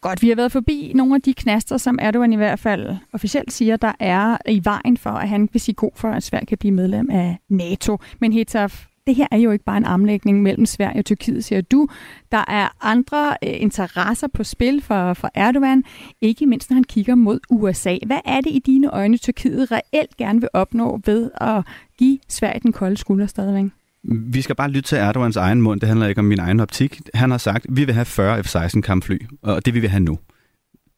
Godt, 0.01 0.21
vi 0.21 0.29
har 0.29 0.35
været 0.35 0.51
forbi 0.51 0.91
nogle 0.95 1.15
af 1.15 1.21
de 1.21 1.33
knaster, 1.33 1.77
som 1.77 1.99
Erdogan 2.01 2.33
i 2.33 2.35
hvert 2.35 2.59
fald 2.59 2.95
officielt 3.13 3.51
siger, 3.51 3.77
der 3.77 3.91
er 3.99 4.37
i 4.47 4.61
vejen 4.63 4.97
for, 4.97 5.09
at 5.09 5.29
han 5.29 5.49
vil 5.51 5.61
sige 5.61 5.75
god 5.75 5.91
for, 5.95 6.09
at 6.09 6.23
Sverige 6.23 6.45
kan 6.45 6.57
blive 6.57 6.71
medlem 6.73 7.09
af 7.09 7.37
NATO. 7.49 7.97
Men 8.19 8.33
Hetaf, 8.33 8.85
det 9.07 9.15
her 9.15 9.27
er 9.31 9.37
jo 9.37 9.51
ikke 9.51 9.65
bare 9.65 9.77
en 9.77 9.85
armlægning 9.85 10.41
mellem 10.41 10.65
Sverige 10.65 10.99
og 10.99 11.05
Tyrkiet, 11.05 11.45
siger 11.45 11.61
du. 11.61 11.87
Der 12.31 12.43
er 12.47 12.77
andre 12.81 13.37
øh, 13.43 13.61
interesser 13.61 14.27
på 14.27 14.43
spil 14.43 14.81
for, 14.81 15.13
for 15.13 15.29
Erdogan, 15.33 15.83
ikke 16.21 16.45
mindst 16.45 16.69
når 16.69 16.75
han 16.75 16.83
kigger 16.83 17.15
mod 17.15 17.39
USA. 17.49 17.97
Hvad 18.05 18.19
er 18.25 18.41
det 18.41 18.51
i 18.51 18.59
dine 18.59 18.89
øjne, 18.91 19.17
Tyrkiet 19.17 19.71
reelt 19.71 20.17
gerne 20.17 20.39
vil 20.39 20.49
opnå 20.53 21.01
ved 21.05 21.31
at 21.41 21.63
give 21.97 22.19
Sverige 22.29 22.59
den 22.59 22.71
kolde 22.71 22.97
skulder 22.97 23.27
stadigvæk? 23.27 23.71
Vi 24.09 24.41
skal 24.41 24.55
bare 24.55 24.69
lytte 24.69 24.89
til 24.89 24.97
Erdogans 24.97 25.35
egen 25.35 25.61
mund. 25.61 25.81
Det 25.81 25.89
handler 25.89 26.07
ikke 26.07 26.19
om 26.19 26.25
min 26.25 26.39
egen 26.39 26.59
optik. 26.59 27.01
Han 27.13 27.31
har 27.31 27.37
sagt, 27.37 27.65
at 27.65 27.77
vi 27.77 27.85
vil 27.85 27.93
have 27.93 28.05
40 28.05 28.43
F-16 28.43 28.81
kampfly, 28.81 29.17
og 29.41 29.65
det 29.65 29.73
vil 29.73 29.81
vi 29.81 29.87
have 29.87 30.03
nu. 30.03 30.19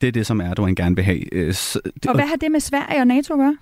Det 0.02 0.08
er 0.08 0.12
det, 0.12 0.26
som 0.26 0.41
Erdogan 0.41 0.76
gerne 0.76 0.96
vil 0.96 1.06
have. 1.06 1.34
Øh, 1.34 1.54
og 2.08 2.15
hvad 2.15 2.26
har 2.26 2.36
det 2.36 2.52
med 2.52 2.60
Sverige 2.60 3.02
og 3.02 3.08
NATO 3.08 3.34
at 3.34 3.38
gøre? 3.38 3.58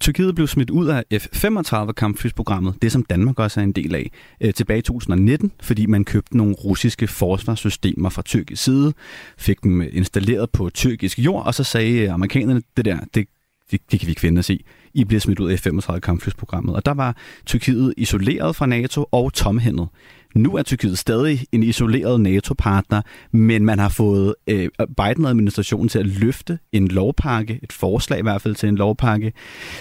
Tyrkiet 0.00 0.34
blev 0.34 0.46
smidt 0.46 0.70
ud 0.70 0.86
af 0.86 1.04
F-35 1.14 1.92
kampflysprogrammet, 1.92 2.74
det 2.82 2.92
som 2.92 3.04
Danmark 3.04 3.38
også 3.38 3.60
er 3.60 3.64
en 3.64 3.72
del 3.72 3.94
af, 3.94 4.10
øh, 4.40 4.54
tilbage 4.54 4.78
i 4.78 4.82
2019, 4.82 5.52
fordi 5.62 5.86
man 5.86 6.04
købte 6.04 6.36
nogle 6.36 6.54
russiske 6.54 7.08
forsvarssystemer 7.08 8.08
fra 8.08 8.22
tyrkisk 8.22 8.64
side, 8.64 8.92
fik 9.38 9.62
dem 9.62 9.82
installeret 9.92 10.50
på 10.50 10.70
tyrkisk 10.70 11.18
jord, 11.18 11.46
og 11.46 11.54
så 11.54 11.64
sagde 11.64 12.10
amerikanerne, 12.10 12.62
det 12.76 12.84
der, 12.84 12.98
det, 13.14 13.26
det, 13.70 13.80
det 13.90 14.00
kan 14.00 14.06
vi 14.06 14.10
ikke 14.10 14.20
finde 14.20 14.38
os 14.38 14.50
i. 14.50 14.64
I 14.94 15.04
bliver 15.04 15.20
smidt 15.20 15.40
ud 15.40 15.50
af 15.50 15.66
F-35 15.66 15.98
kampflysprogrammet. 15.98 16.74
Og 16.76 16.86
der 16.86 16.94
var 16.94 17.16
Tyrkiet 17.46 17.94
isoleret 17.96 18.56
fra 18.56 18.66
NATO 18.66 19.06
og 19.12 19.32
tomhændet. 19.32 19.88
Nu 20.34 20.54
er 20.54 20.62
Tyrkiet 20.62 20.98
stadig 20.98 21.44
en 21.52 21.62
isoleret 21.62 22.20
NATO-partner, 22.20 23.02
men 23.32 23.64
man 23.64 23.78
har 23.78 23.88
fået 23.88 24.34
øh, 24.46 24.68
Biden-administrationen 24.96 25.88
til 25.88 25.98
at 25.98 26.06
løfte 26.06 26.58
en 26.72 26.88
lovpakke, 26.88 27.60
et 27.62 27.72
forslag 27.72 28.18
i 28.18 28.22
hvert 28.22 28.42
fald 28.42 28.54
til 28.54 28.68
en 28.68 28.76
lovpakke, 28.76 29.32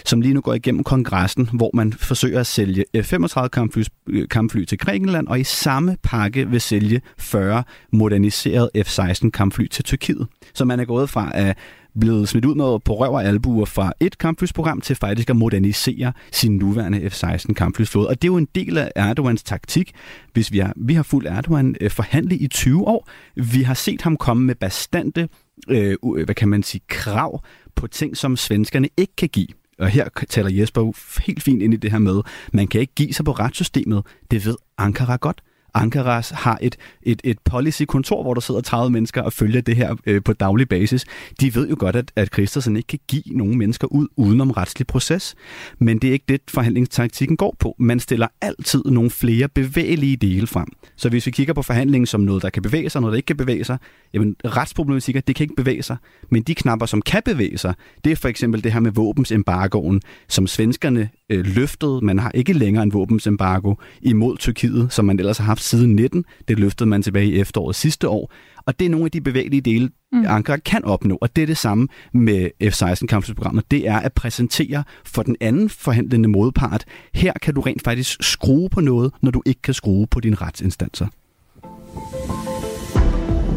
som 0.06 0.22
lige 0.22 0.34
nu 0.34 0.42
går 0.42 0.54
igennem 0.54 0.84
kongressen, 0.84 1.50
hvor 1.54 1.72
man 1.74 1.94
forsøger 1.94 2.40
at 2.40 2.48
sælge 2.48 2.86
øh, 2.94 3.04
F-35 3.04 3.48
kampfly, 3.48 3.84
øh, 4.10 4.28
kampfly 4.28 4.64
til 4.64 4.78
Grækenland, 4.78 5.28
og 5.28 5.40
i 5.40 5.44
samme 5.44 5.98
pakke 6.04 6.50
vil 6.50 6.62
sælge 6.62 7.02
40 7.18 7.64
moderniserede 7.94 8.70
F-16 8.84 9.30
kampfly 9.30 9.68
til 9.68 9.84
Tyrkiet. 9.84 10.28
Så 10.54 10.66
man 10.66 10.80
er 10.80 10.86
gået 10.86 11.10
fra 11.10 11.32
at 11.34 11.58
blevet 12.00 12.30
smidt 12.30 12.46
ud 12.46 12.56
med 12.56 12.80
på 12.80 12.94
røv 12.94 13.14
og 13.14 13.26
albuer 13.26 13.66
fra 13.66 13.94
et 14.00 14.18
kampflysprogram 14.18 14.82
til 14.82 14.96
faktisk 14.96 15.30
at 15.30 15.36
modernisere 15.36 16.14
sin 16.32 16.58
nuværende 16.58 17.10
F-16 17.10 17.54
kampflysflåde. 17.54 18.08
Og 18.08 18.22
det 18.22 18.28
er 18.28 18.32
jo 18.32 18.38
en 18.38 18.48
del 18.56 18.78
af 18.78 18.92
Erdogans 18.96 19.44
taktik. 19.44 19.92
Hvis 20.34 20.52
vi 20.52 20.60
har, 20.60 20.74
vi 20.76 20.94
har 20.94 21.04
fulgt 21.04 21.28
Erdogan 21.28 21.76
øh, 21.82 21.92
forhandle 21.92 22.38
i 22.38 22.48
20 22.48 22.88
år, 22.88 23.10
vi 23.36 23.62
har 23.62 23.74
set 23.74 24.02
ham 24.02 24.18
komme 24.18 24.44
med 24.44 24.56
bastante, 24.56 25.30
øh, 25.70 25.96
øh, 26.18 26.26
hvad 26.26 26.36
kan 26.36 26.50
man 26.50 26.64
sige, 26.64 26.82
krav 26.88 27.44
på 27.76 27.88
ting, 27.88 28.18
som 28.18 28.38
svenskerne 28.38 28.90
ikke 28.98 29.16
kan 29.16 29.30
give 29.30 29.48
og 29.80 29.88
her 29.88 30.10
taler 30.30 30.50
Jesper 30.50 30.82
jo 30.82 30.94
helt 31.26 31.44
fint 31.44 31.62
ind 31.62 31.74
i 31.74 31.78
det 31.78 31.92
her 31.92 32.00
med, 32.00 32.22
man 32.54 32.68
kan 32.68 32.82
ikke 32.82 32.94
give 32.96 33.14
sig 33.14 33.26
på 33.26 33.32
retssystemet. 33.32 34.04
Det 34.32 34.46
ved 34.46 34.56
Ankara 34.78 35.16
godt. 35.16 35.42
Ankaras 35.82 36.30
har 36.30 36.58
et, 36.62 36.76
et, 37.04 37.22
et 37.24 37.40
policy-kontor, 37.40 38.22
hvor 38.24 38.34
der 38.34 38.42
sidder 38.42 38.62
30 38.62 38.92
mennesker 38.92 39.22
og 39.22 39.34
følger 39.34 39.62
det 39.62 39.76
her 39.76 39.96
øh, 40.06 40.24
på 40.24 40.34
daglig 40.34 40.70
basis. 40.70 41.06
De 41.42 41.56
ved 41.56 41.70
jo 41.70 41.76
godt, 41.80 41.96
at, 41.96 42.12
at 42.16 42.34
Christensen 42.34 42.78
ikke 42.78 42.88
kan 42.88 43.00
give 43.08 43.24
nogen 43.26 43.58
mennesker 43.58 43.88
ud 43.88 44.08
udenom 44.16 44.52
retslig 44.52 44.88
proces. 44.88 45.36
Men 45.80 46.00
det 46.00 46.08
er 46.08 46.14
ikke 46.14 46.26
det, 46.28 46.42
forhandlingstaktikken 46.50 47.38
går 47.38 47.56
på. 47.60 47.76
Man 47.80 48.00
stiller 48.00 48.28
altid 48.42 48.84
nogle 48.86 49.10
flere 49.10 49.48
bevægelige 49.48 50.16
dele 50.16 50.48
frem. 50.48 50.68
Så 50.96 51.10
hvis 51.10 51.26
vi 51.26 51.32
kigger 51.32 51.54
på 51.54 51.62
forhandlingen 51.62 52.06
som 52.06 52.22
noget, 52.22 52.44
der 52.44 52.50
kan 52.50 52.64
bevæge 52.64 52.90
sig, 52.90 53.02
noget, 53.02 53.12
der 53.12 53.18
ikke 53.18 53.28
kan 53.28 53.38
bevæge 53.38 53.64
sig, 53.64 53.78
jamen 54.14 54.36
retsproblematikker, 54.46 55.22
det 55.22 55.36
kan 55.36 55.44
ikke 55.44 55.56
bevæge 55.56 55.84
sig. 55.84 55.98
Men 56.30 56.44
de 56.44 56.56
knapper, 56.56 56.86
som 56.86 57.02
kan 57.02 57.22
bevæge 57.26 57.58
sig, 57.58 57.74
det 58.04 58.12
er 58.12 58.16
for 58.16 58.28
eksempel 58.28 58.64
det 58.64 58.74
her 58.74 58.80
med 58.80 58.92
våbensembargoen, 58.92 60.02
som 60.28 60.48
svenskerne 60.48 61.10
øh, 61.30 61.46
løftede. 61.46 62.00
Man 62.04 62.20
har 62.20 62.32
ikke 62.34 62.54
længere 62.54 62.84
en 62.84 62.94
våbensembargo 62.94 63.76
imod 64.02 64.38
Tyrkiet, 64.38 64.94
som 64.94 65.06
man 65.06 65.20
ellers 65.20 65.38
har 65.38 65.46
haft 65.46 65.64
siden 65.68 65.96
19. 65.96 66.26
Det 66.48 66.60
løftede 66.60 66.90
man 66.90 67.02
tilbage 67.02 67.26
i 67.26 67.40
efteråret 67.40 67.76
sidste 67.76 68.10
år. 68.10 68.32
Og 68.66 68.80
det 68.80 68.86
er 68.86 68.90
nogle 68.90 69.06
af 69.06 69.12
de 69.12 69.22
bevægelige 69.22 69.62
dele, 69.62 69.90
mm. 70.12 70.26
Ankara 70.28 70.58
kan 70.58 70.86
opnå. 70.86 71.18
Og 71.22 71.36
det 71.36 71.42
er 71.42 71.46
det 71.46 71.58
samme 71.58 71.88
med 72.14 72.50
F-16-kampflyprogrammet. 72.64 73.72
Det 73.72 73.88
er 73.88 74.00
at 74.00 74.14
præsentere 74.14 74.84
for 75.06 75.24
den 75.24 75.36
anden 75.42 75.70
forhandlende 75.70 76.30
modpart. 76.30 76.86
Her 77.14 77.34
kan 77.42 77.54
du 77.54 77.62
rent 77.62 77.84
faktisk 77.84 78.24
skrue 78.24 78.70
på 78.70 78.82
noget, 78.82 79.14
når 79.22 79.32
du 79.32 79.42
ikke 79.46 79.62
kan 79.62 79.74
skrue 79.74 80.08
på 80.08 80.20
dine 80.20 80.36
retsinstanser. 80.36 81.08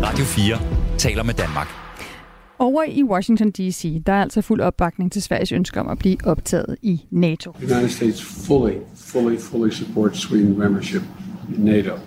Radio 0.03 0.25
4 0.25 0.59
taler 0.99 1.23
med 1.23 1.35
Danmark. 1.35 1.69
Over 2.59 2.83
i 2.89 3.03
Washington 3.03 3.51
D.C., 3.51 4.03
der 4.07 4.13
er 4.13 4.23
altså 4.23 4.43
fuld 4.43 4.61
opbakning 4.61 5.13
til 5.13 5.23
Sveriges 5.23 5.53
ønske 5.53 5.81
om 5.81 5.89
at 5.89 5.99
blive 5.99 6.17
optaget 6.25 6.77
i 6.83 7.01
NATO. 7.11 7.53
The 7.53 7.75
United 7.75 7.89
States 7.89 8.23
fully, 8.23 8.75
fully, 8.97 9.39
fully 9.39 9.71
supports 9.71 10.19
Sweden 10.19 10.59
membership 10.59 11.03
NATO. 11.59 12.01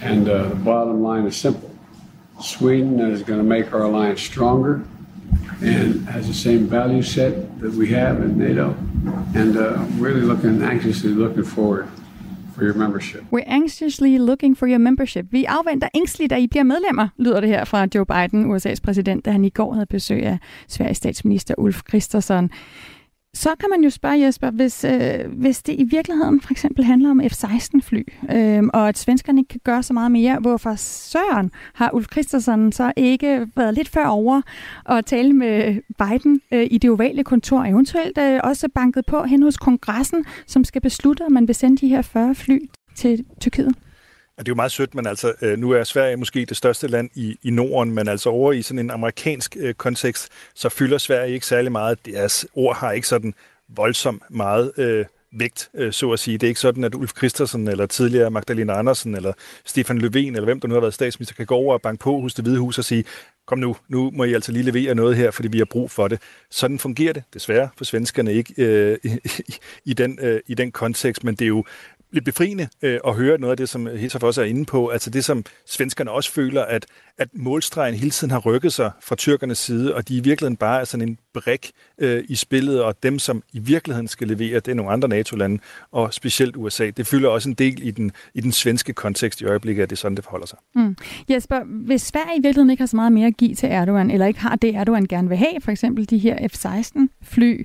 And 0.00 0.28
uh, 0.28 0.48
the 0.48 0.54
bottom 0.54 1.02
line 1.02 1.26
is 1.26 1.36
simple. 1.36 1.70
Sweden 2.40 3.00
is 3.00 3.22
going 3.22 3.38
to 3.38 3.44
make 3.44 3.72
our 3.72 3.82
alliance 3.82 4.20
stronger 4.20 4.84
and 5.62 6.08
has 6.08 6.26
the 6.26 6.34
same 6.34 6.66
value 6.66 7.02
set 7.02 7.60
that 7.60 7.72
we 7.72 7.88
have 7.88 8.20
in 8.20 8.38
NATO. 8.38 8.74
And 9.34 9.56
uh, 9.56 9.84
really 9.98 10.20
looking, 10.20 10.62
anxiously 10.62 11.10
looking 11.10 11.44
forward 11.44 11.88
for 12.54 12.64
your 12.64 12.74
membership. 12.74 13.22
We're 13.30 13.44
anxiously 13.46 14.18
looking 14.18 14.56
for 14.56 14.66
your 14.66 14.78
membership. 14.78 15.26
Vi 15.30 15.44
afventer 15.44 15.88
ængstligt, 15.94 16.32
at 16.32 16.40
I 16.40 16.46
bliver 16.46 16.64
medlemmer, 16.64 17.08
lyder 17.18 17.40
det 17.40 17.48
her 17.48 17.64
fra 17.64 17.86
Joe 17.94 18.06
Biden, 18.06 18.56
USA's 18.56 18.80
præsident, 18.82 19.24
da 19.24 19.30
han 19.30 19.44
i 19.44 19.48
går 19.50 19.72
havde 19.72 19.86
besøg 19.86 20.22
af 20.22 20.38
Sveriges 20.68 20.96
statsminister 20.96 21.54
Ulf 21.58 21.82
Kristersson. 21.82 22.50
Så 23.34 23.54
kan 23.60 23.70
man 23.70 23.84
jo 23.84 23.90
spørge 23.90 24.20
Jesper, 24.20 24.50
hvis, 24.50 24.84
øh, 24.84 25.32
hvis 25.32 25.62
det 25.62 25.74
i 25.78 25.84
virkeligheden 25.84 26.40
for 26.40 26.50
eksempel 26.50 26.84
handler 26.84 27.10
om 27.10 27.20
F-16-fly, 27.20 28.02
øh, 28.30 28.62
og 28.72 28.88
at 28.88 28.98
svenskerne 28.98 29.40
ikke 29.40 29.48
kan 29.48 29.60
gøre 29.64 29.82
så 29.82 29.92
meget 29.92 30.10
mere, 30.10 30.38
hvorfor 30.38 30.74
Søren 30.76 31.50
har 31.74 31.90
Ulf 31.94 32.06
Christensen 32.12 32.72
så 32.72 32.92
ikke 32.96 33.48
været 33.56 33.74
lidt 33.74 33.88
før 33.88 34.06
over 34.06 34.42
og 34.84 35.06
tale 35.06 35.32
med 35.32 35.80
Biden 35.98 36.40
øh, 36.52 36.66
i 36.70 36.78
det 36.78 36.90
ovale 36.90 37.24
kontor, 37.24 37.64
eventuelt 37.64 38.18
øh, 38.18 38.40
også 38.44 38.68
banket 38.74 39.06
på 39.06 39.22
hen 39.22 39.42
hos 39.42 39.56
kongressen, 39.56 40.24
som 40.46 40.64
skal 40.64 40.80
beslutte, 40.80 41.22
om 41.26 41.32
man 41.32 41.48
vil 41.48 41.54
sende 41.54 41.76
de 41.76 41.88
her 41.88 42.02
40 42.02 42.34
fly 42.34 42.58
til 42.96 43.24
Tyrkiet? 43.40 43.74
Det 44.42 44.48
er 44.48 44.52
jo 44.52 44.56
meget 44.56 44.72
sødt, 44.72 44.94
men 44.94 45.06
altså, 45.06 45.32
øh, 45.42 45.58
nu 45.58 45.70
er 45.70 45.84
Sverige 45.84 46.16
måske 46.16 46.44
det 46.44 46.56
største 46.56 46.88
land 46.88 47.10
i, 47.14 47.38
i 47.42 47.50
Norden, 47.50 47.92
men 47.92 48.08
altså 48.08 48.30
over 48.30 48.52
i 48.52 48.62
sådan 48.62 48.78
en 48.78 48.90
amerikansk 48.90 49.56
øh, 49.60 49.74
kontekst, 49.74 50.28
så 50.54 50.68
fylder 50.68 50.98
Sverige 50.98 51.34
ikke 51.34 51.46
særlig 51.46 51.72
meget. 51.72 52.06
Deres 52.06 52.46
ord 52.54 52.76
har 52.76 52.92
ikke 52.92 53.08
sådan 53.08 53.34
voldsomt 53.68 54.22
meget 54.30 54.72
øh, 54.76 55.04
vægt, 55.32 55.70
øh, 55.74 55.92
så 55.92 56.10
at 56.10 56.18
sige. 56.18 56.38
Det 56.38 56.46
er 56.46 56.48
ikke 56.48 56.60
sådan, 56.60 56.84
at 56.84 56.94
Ulf 56.94 57.10
Christensen 57.16 57.68
eller 57.68 57.86
tidligere 57.86 58.30
Magdalena 58.30 58.72
Andersen 58.72 59.14
eller 59.14 59.32
Stefan 59.64 59.98
Löfven 59.98 60.16
eller 60.16 60.44
hvem 60.44 60.60
der 60.60 60.68
nu 60.68 60.74
har 60.74 60.80
været 60.80 60.94
statsminister, 60.94 61.34
kan 61.34 61.46
gå 61.46 61.54
over 61.54 61.74
og 61.74 61.82
banke 61.82 62.02
på 62.02 62.20
hos 62.20 62.34
det 62.34 62.44
hvide 62.44 62.58
hus 62.58 62.78
og 62.78 62.84
sige, 62.84 63.04
kom 63.46 63.58
nu, 63.58 63.76
nu 63.88 64.10
må 64.10 64.24
I 64.24 64.34
altså 64.34 64.52
lige 64.52 64.62
levere 64.62 64.94
noget 64.94 65.16
her, 65.16 65.30
fordi 65.30 65.48
vi 65.48 65.58
har 65.58 65.64
brug 65.64 65.90
for 65.90 66.08
det. 66.08 66.20
Sådan 66.50 66.78
fungerer 66.78 67.12
det 67.12 67.22
desværre 67.34 67.68
for 67.76 67.84
svenskerne 67.84 68.32
ikke 68.32 68.54
øh, 68.56 68.98
i, 69.04 69.54
i, 69.84 69.92
den, 69.92 70.18
øh, 70.22 70.40
i 70.46 70.54
den 70.54 70.72
kontekst, 70.72 71.24
men 71.24 71.34
det 71.34 71.44
er 71.44 71.48
jo 71.48 71.64
lidt 72.12 72.24
befriende 72.24 72.68
øh, 72.82 73.00
at 73.06 73.14
høre 73.14 73.38
noget 73.38 73.50
af 73.50 73.56
det, 73.56 73.68
som 73.68 73.86
Hilshoff 73.86 74.24
også 74.24 74.40
er 74.40 74.44
inde 74.44 74.64
på. 74.64 74.88
Altså 74.88 75.10
det, 75.10 75.24
som 75.24 75.44
svenskerne 75.66 76.10
også 76.10 76.32
føler, 76.32 76.62
at, 76.62 76.86
at 77.18 77.28
målstregen 77.34 77.94
hele 77.94 78.10
tiden 78.10 78.30
har 78.30 78.38
rykket 78.38 78.72
sig 78.72 78.90
fra 79.02 79.16
tyrkernes 79.16 79.58
side, 79.58 79.94
og 79.94 80.08
de 80.08 80.16
i 80.16 80.20
virkeligheden 80.20 80.56
bare 80.56 80.80
er 80.80 80.84
sådan 80.84 81.08
en 81.08 81.18
brik 81.34 81.70
øh, 81.98 82.24
i 82.28 82.34
spillet, 82.34 82.82
og 82.82 83.02
dem, 83.02 83.18
som 83.18 83.42
i 83.52 83.58
virkeligheden 83.58 84.08
skal 84.08 84.28
levere, 84.28 84.54
det 84.54 84.68
er 84.68 84.74
nogle 84.74 84.92
andre 84.92 85.08
NATO-lande, 85.08 85.58
og 85.92 86.14
specielt 86.14 86.56
USA. 86.56 86.90
Det 86.90 87.06
fylder 87.06 87.28
også 87.28 87.48
en 87.48 87.54
del 87.54 87.82
i 87.82 87.90
den, 87.90 88.12
i 88.34 88.40
den 88.40 88.52
svenske 88.52 88.92
kontekst 88.92 89.40
i 89.40 89.44
øjeblikket, 89.44 89.82
at 89.82 89.90
det 89.90 89.96
er 89.96 90.00
sådan, 90.00 90.16
det 90.16 90.24
forholder 90.24 90.46
sig. 90.46 90.58
Mm. 90.74 90.96
Jesper, 91.30 91.64
hvis 91.64 92.02
Sverige 92.02 92.36
i 92.38 92.42
virkeligheden 92.42 92.70
ikke 92.70 92.80
har 92.80 92.86
så 92.86 92.96
meget 92.96 93.12
mere 93.12 93.26
at 93.26 93.36
give 93.36 93.54
til 93.54 93.68
Erdogan, 93.68 94.10
eller 94.10 94.26
ikke 94.26 94.40
har 94.40 94.56
det, 94.56 94.74
Erdogan 94.74 95.06
gerne 95.06 95.28
vil 95.28 95.36
have, 95.36 95.60
for 95.60 95.70
eksempel 95.70 96.10
de 96.10 96.18
her 96.18 96.48
F-16-fly, 96.48 97.64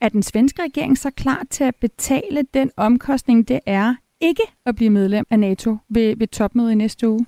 er 0.00 0.08
den 0.08 0.22
svenske 0.22 0.62
regering 0.62 0.98
så 0.98 1.10
klar 1.10 1.42
til 1.50 1.64
at 1.64 1.74
betale 1.80 2.42
den 2.54 2.70
omkostning, 2.76 3.48
det 3.48 3.60
er 3.66 3.94
ikke 4.20 4.42
at 4.66 4.76
blive 4.76 4.90
medlem 4.90 5.26
af 5.30 5.38
NATO 5.40 5.76
ved, 5.88 6.16
ved 6.16 6.26
topmødet 6.26 6.72
i 6.72 6.74
næste 6.74 7.08
uge? 7.08 7.26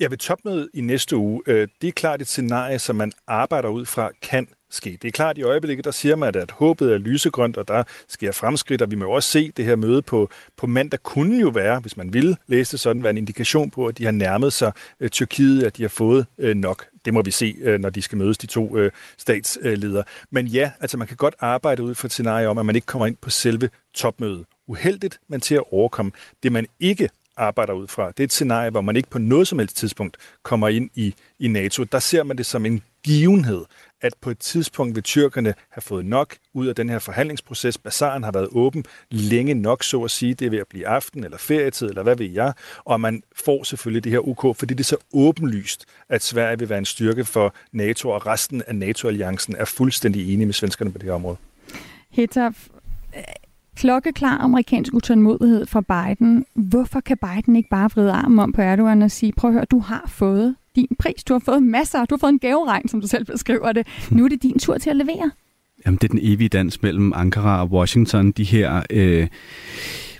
Ja, 0.00 0.06
ved 0.10 0.18
topmødet 0.18 0.68
i 0.74 0.80
næste 0.80 1.16
uge, 1.16 1.42
øh, 1.46 1.68
det 1.80 1.88
er 1.88 1.92
klart 1.92 2.20
et 2.20 2.28
scenarie, 2.28 2.78
som 2.78 2.96
man 2.96 3.12
arbejder 3.26 3.68
ud 3.68 3.84
fra, 3.84 4.10
kan 4.22 4.48
ske. 4.70 4.98
Det 5.02 5.08
er 5.08 5.12
klart, 5.12 5.30
at 5.30 5.38
i 5.38 5.42
øjeblikket, 5.42 5.84
der 5.84 5.90
siger 5.90 6.16
man, 6.16 6.36
at 6.36 6.50
håbet 6.50 6.92
er 6.92 6.98
lysegrønt, 6.98 7.56
og 7.56 7.68
der 7.68 7.82
sker 8.08 8.32
fremskridt, 8.32 8.82
og 8.82 8.90
vi 8.90 8.96
må 8.96 9.06
også 9.06 9.30
se 9.30 9.52
det 9.56 9.64
her 9.64 9.76
møde 9.76 10.02
på, 10.02 10.30
på 10.56 10.66
mandag 10.66 11.02
kunne 11.02 11.40
jo 11.40 11.48
være, 11.48 11.80
hvis 11.80 11.96
man 11.96 12.12
ville 12.12 12.36
læse 12.46 12.72
det 12.72 12.80
sådan, 12.80 13.02
være 13.02 13.10
en 13.10 13.16
indikation 13.16 13.70
på, 13.70 13.86
at 13.86 13.98
de 13.98 14.04
har 14.04 14.12
nærmet 14.12 14.52
sig 14.52 14.72
øh, 15.00 15.10
Tyrkiet, 15.10 15.62
at 15.62 15.76
de 15.76 15.82
har 15.82 15.88
fået 15.88 16.26
øh, 16.38 16.56
nok. 16.56 16.86
Det 17.04 17.14
må 17.14 17.22
vi 17.22 17.30
se, 17.30 17.56
øh, 17.60 17.80
når 17.80 17.90
de 17.90 18.02
skal 18.02 18.18
mødes, 18.18 18.38
de 18.38 18.46
to 18.46 18.76
øh, 18.76 18.90
statsledere. 19.18 20.04
Men 20.30 20.46
ja, 20.46 20.70
altså 20.80 20.96
man 20.96 21.06
kan 21.06 21.16
godt 21.16 21.34
arbejde 21.40 21.82
ud 21.82 21.94
fra 21.94 22.06
et 22.06 22.12
scenarie 22.12 22.48
om, 22.48 22.58
at 22.58 22.66
man 22.66 22.76
ikke 22.76 22.86
kommer 22.86 23.06
ind 23.06 23.16
på 23.16 23.30
selve 23.30 23.70
topmødet. 23.94 24.44
Uheldigt, 24.68 25.20
men 25.28 25.40
til 25.40 25.54
at 25.54 25.62
overkomme. 25.72 26.12
Det 26.42 26.52
man 26.52 26.66
ikke 26.80 27.08
arbejder 27.36 27.72
ud 27.72 27.86
fra. 27.86 28.08
Det 28.08 28.20
er 28.20 28.24
et 28.24 28.32
scenarie, 28.32 28.70
hvor 28.70 28.80
man 28.80 28.96
ikke 28.96 29.10
på 29.10 29.18
noget 29.18 29.48
som 29.48 29.58
helst 29.58 29.76
tidspunkt 29.76 30.16
kommer 30.42 30.68
ind 30.68 30.90
i, 30.94 31.14
i 31.38 31.48
NATO. 31.48 31.84
Der 31.84 31.98
ser 31.98 32.22
man 32.22 32.38
det 32.38 32.46
som 32.46 32.66
en 32.66 32.82
givenhed, 33.06 33.64
at 34.00 34.12
på 34.20 34.30
et 34.30 34.38
tidspunkt 34.38 34.94
vil 34.94 35.02
tyrkerne 35.02 35.54
have 35.70 35.82
fået 35.82 36.06
nok 36.06 36.36
ud 36.54 36.66
af 36.66 36.74
den 36.74 36.88
her 36.88 36.98
forhandlingsproces. 36.98 37.78
Bazaren 37.78 38.22
har 38.22 38.32
været 38.32 38.48
åben 38.52 38.84
længe 39.10 39.54
nok, 39.54 39.82
så 39.82 40.02
at 40.02 40.10
sige. 40.10 40.34
Det 40.34 40.46
er 40.46 40.50
ved 40.50 40.58
at 40.58 40.66
blive 40.70 40.86
aften 40.86 41.24
eller 41.24 41.38
ferietid, 41.38 41.88
eller 41.88 42.02
hvad 42.02 42.16
ved 42.16 42.30
jeg. 42.30 42.52
Og 42.84 43.00
man 43.00 43.22
får 43.36 43.64
selvfølgelig 43.64 44.04
det 44.04 44.12
her 44.12 44.18
UK, 44.18 44.56
fordi 44.56 44.74
det 44.74 44.80
er 44.80 44.84
så 44.84 44.96
åbenlyst, 45.12 45.84
at 46.08 46.22
Sverige 46.22 46.58
vil 46.58 46.68
være 46.68 46.78
en 46.78 46.84
styrke 46.84 47.24
for 47.24 47.54
NATO, 47.72 48.10
og 48.10 48.26
resten 48.26 48.62
af 48.66 48.76
NATO-alliancen 48.76 49.56
er 49.56 49.64
fuldstændig 49.64 50.34
enige 50.34 50.46
med 50.46 50.54
svenskerne 50.54 50.92
på 50.92 50.98
det 50.98 51.04
her 51.04 51.12
område. 51.12 51.36
Hitaf, 52.10 52.68
klokkeklar 53.76 54.38
amerikansk 54.38 54.94
utålmodighed 54.94 55.66
fra 55.66 55.80
Biden. 55.80 56.46
Hvorfor 56.54 57.00
kan 57.00 57.18
Biden 57.18 57.56
ikke 57.56 57.68
bare 57.68 57.90
vride 57.90 58.12
armen 58.12 58.38
om 58.38 58.52
på 58.52 58.62
Erdogan 58.62 59.02
og 59.02 59.10
sige, 59.10 59.32
prøv 59.32 59.50
at 59.50 59.54
høre, 59.54 59.64
du 59.64 59.78
har 59.78 60.04
fået 60.08 60.56
din 60.76 60.96
pris. 60.98 61.24
Du 61.24 61.34
har 61.34 61.42
fået 61.44 61.62
masser. 61.62 62.04
Du 62.04 62.14
har 62.14 62.18
fået 62.18 62.32
en 62.32 62.38
gaveregn, 62.38 62.88
som 62.88 63.00
du 63.00 63.06
selv 63.06 63.24
beskriver 63.24 63.72
det. 63.72 63.86
Nu 64.10 64.24
er 64.24 64.28
det 64.28 64.42
din 64.42 64.58
tur 64.58 64.78
til 64.78 64.90
at 64.90 64.96
levere. 64.96 65.30
Jamen, 65.86 65.98
det 65.98 66.04
er 66.04 66.08
den 66.08 66.20
evige 66.22 66.48
dans 66.48 66.82
mellem 66.82 67.12
Ankara 67.16 67.62
og 67.62 67.70
Washington. 67.72 68.32
De 68.32 68.44
her... 68.44 68.82
Øh 68.90 69.26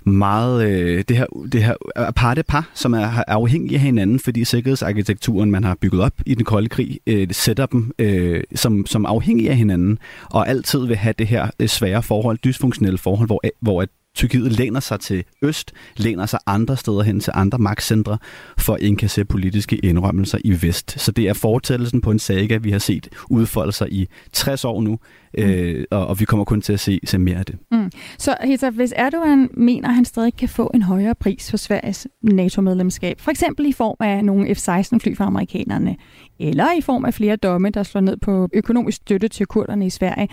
meget 0.07 0.67
øh, 0.69 1.03
det 1.07 1.17
her, 1.17 1.25
det 1.51 1.63
her 1.63 1.75
aparte 1.95 2.43
par, 2.43 2.69
som 2.73 2.93
er, 2.93 2.99
er 2.99 3.23
afhængige 3.27 3.75
af 3.75 3.81
hinanden, 3.81 4.19
fordi 4.19 4.43
sikkerhedsarkitekturen, 4.43 5.51
man 5.51 5.63
har 5.63 5.75
bygget 5.81 6.01
op 6.01 6.13
i 6.25 6.35
den 6.35 6.45
kolde 6.45 6.69
krig, 6.69 6.99
øh, 7.07 7.27
sætter 7.31 7.65
dem 7.65 7.91
øh, 7.99 8.43
som, 8.55 8.85
som 8.85 9.05
afhængige 9.05 9.49
af 9.49 9.55
hinanden, 9.55 9.99
og 10.31 10.49
altid 10.49 10.85
vil 10.85 10.95
have 10.95 11.13
det 11.19 11.27
her 11.27 11.49
øh, 11.59 11.67
svære 11.67 12.03
forhold, 12.03 12.37
dysfunktionelle 12.37 12.97
forhold, 12.97 13.27
hvor, 13.27 13.41
hvor 13.59 13.81
at 13.81 13.89
Tyrkiet 14.17 14.51
læner 14.51 14.79
sig 14.79 14.99
til 14.99 15.23
øst, 15.41 15.73
læner 15.97 16.25
sig 16.25 16.39
andre 16.45 16.77
steder 16.77 17.01
hen 17.01 17.19
til 17.19 17.33
andre 17.35 17.57
magtcentre 17.57 18.17
for 18.57 18.73
at 18.73 18.81
indkasse 18.81 19.25
politiske 19.25 19.75
indrømmelser 19.75 20.37
i 20.45 20.61
vest. 20.61 20.99
Så 20.99 21.11
det 21.11 21.27
er 21.27 21.33
fortællelsen 21.33 22.01
på 22.01 22.11
en 22.11 22.19
saga, 22.19 22.57
vi 22.57 22.71
har 22.71 22.79
set 22.79 23.09
udfolde 23.29 23.71
sig 23.71 23.93
i 23.93 24.07
60 24.33 24.65
år 24.65 24.81
nu, 24.81 24.99
mm. 25.37 25.43
øh, 25.43 25.85
og, 25.91 26.07
og 26.07 26.19
vi 26.19 26.25
kommer 26.25 26.45
kun 26.45 26.61
til 26.61 26.73
at 26.73 26.79
se, 26.79 26.99
se 27.03 27.17
mere 27.17 27.37
af 27.37 27.45
det. 27.45 27.55
Mm. 27.71 27.91
Så 28.17 28.35
Hita, 28.43 28.69
hvis 28.69 28.93
Erdogan 28.95 29.49
mener, 29.53 29.87
at 29.89 29.95
han 29.95 30.05
stadig 30.05 30.33
kan 30.33 30.49
få 30.49 30.71
en 30.73 30.81
højere 30.81 31.15
pris 31.15 31.49
for 31.49 31.57
Sveriges 31.57 32.07
NATO-medlemskab, 32.21 33.21
for 33.21 33.31
eksempel 33.31 33.65
i 33.65 33.73
form 33.73 33.97
af 33.99 34.25
nogle 34.25 34.55
F-16-fly 34.55 35.15
fra 35.17 35.25
amerikanerne, 35.25 35.95
eller 36.39 36.67
i 36.77 36.81
form 36.81 37.05
af 37.05 37.13
flere 37.13 37.35
domme, 37.35 37.69
der 37.69 37.83
slår 37.83 38.01
ned 38.01 38.17
på 38.17 38.49
økonomisk 38.53 38.95
støtte 38.95 39.27
til 39.27 39.45
kurderne 39.45 39.85
i 39.85 39.89
Sverige, 39.89 40.27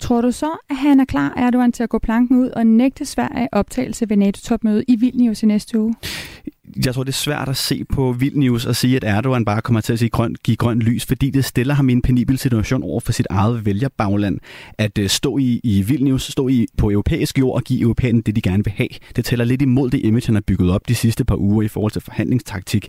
Tror 0.00 0.20
du 0.20 0.32
så, 0.32 0.50
at 0.70 0.76
han 0.76 1.00
er 1.00 1.04
klar, 1.04 1.34
Erdogan, 1.36 1.72
til 1.72 1.82
at 1.82 1.88
gå 1.88 1.98
planken 1.98 2.36
ud 2.36 2.48
og 2.48 2.66
nægte 2.66 3.04
Sverige 3.04 3.48
optagelse 3.52 4.08
ved 4.08 4.16
NATO-topmødet 4.16 4.84
i 4.88 4.96
Vilnius 4.96 5.42
i 5.42 5.46
næste 5.46 5.80
uge? 5.80 5.94
Jeg 6.84 6.94
tror, 6.94 7.02
det 7.04 7.12
er 7.12 7.12
svært 7.12 7.48
at 7.48 7.56
se 7.56 7.84
på 7.84 8.12
Vilnius 8.12 8.66
og 8.66 8.76
sige, 8.76 8.96
at 8.96 9.04
Erdogan 9.04 9.44
bare 9.44 9.62
kommer 9.62 9.80
til 9.80 9.92
at 9.92 9.98
sige 9.98 10.08
grøn, 10.08 10.36
give 10.44 10.56
grøn 10.56 10.78
lys, 10.78 11.06
fordi 11.06 11.30
det 11.30 11.44
stiller 11.44 11.74
ham 11.74 11.88
i 11.88 11.92
en 11.92 12.02
penibel 12.02 12.38
situation 12.38 12.82
over 12.82 13.00
for 13.00 13.12
sit 13.12 13.26
eget 13.30 13.66
vælgerbagland. 13.66 14.38
At 14.78 14.98
øh, 14.98 15.08
stå 15.08 15.38
i, 15.38 15.60
i 15.64 15.82
Vilnius, 15.82 16.22
stå 16.22 16.48
i, 16.48 16.66
på 16.78 16.90
europæisk 16.90 17.38
jord 17.38 17.54
og 17.54 17.62
give 17.62 17.80
europæerne 17.80 18.22
det, 18.22 18.36
de 18.36 18.42
gerne 18.42 18.64
vil 18.64 18.72
have. 18.76 18.88
Det 19.16 19.24
tæller 19.24 19.44
lidt 19.44 19.62
imod 19.62 19.90
det 19.90 20.04
image, 20.04 20.26
han 20.26 20.34
har 20.34 20.42
bygget 20.46 20.70
op 20.70 20.88
de 20.88 20.94
sidste 20.94 21.24
par 21.24 21.36
uger 21.36 21.62
i 21.62 21.68
forhold 21.68 21.92
til 21.92 22.02
forhandlingstaktik. 22.02 22.88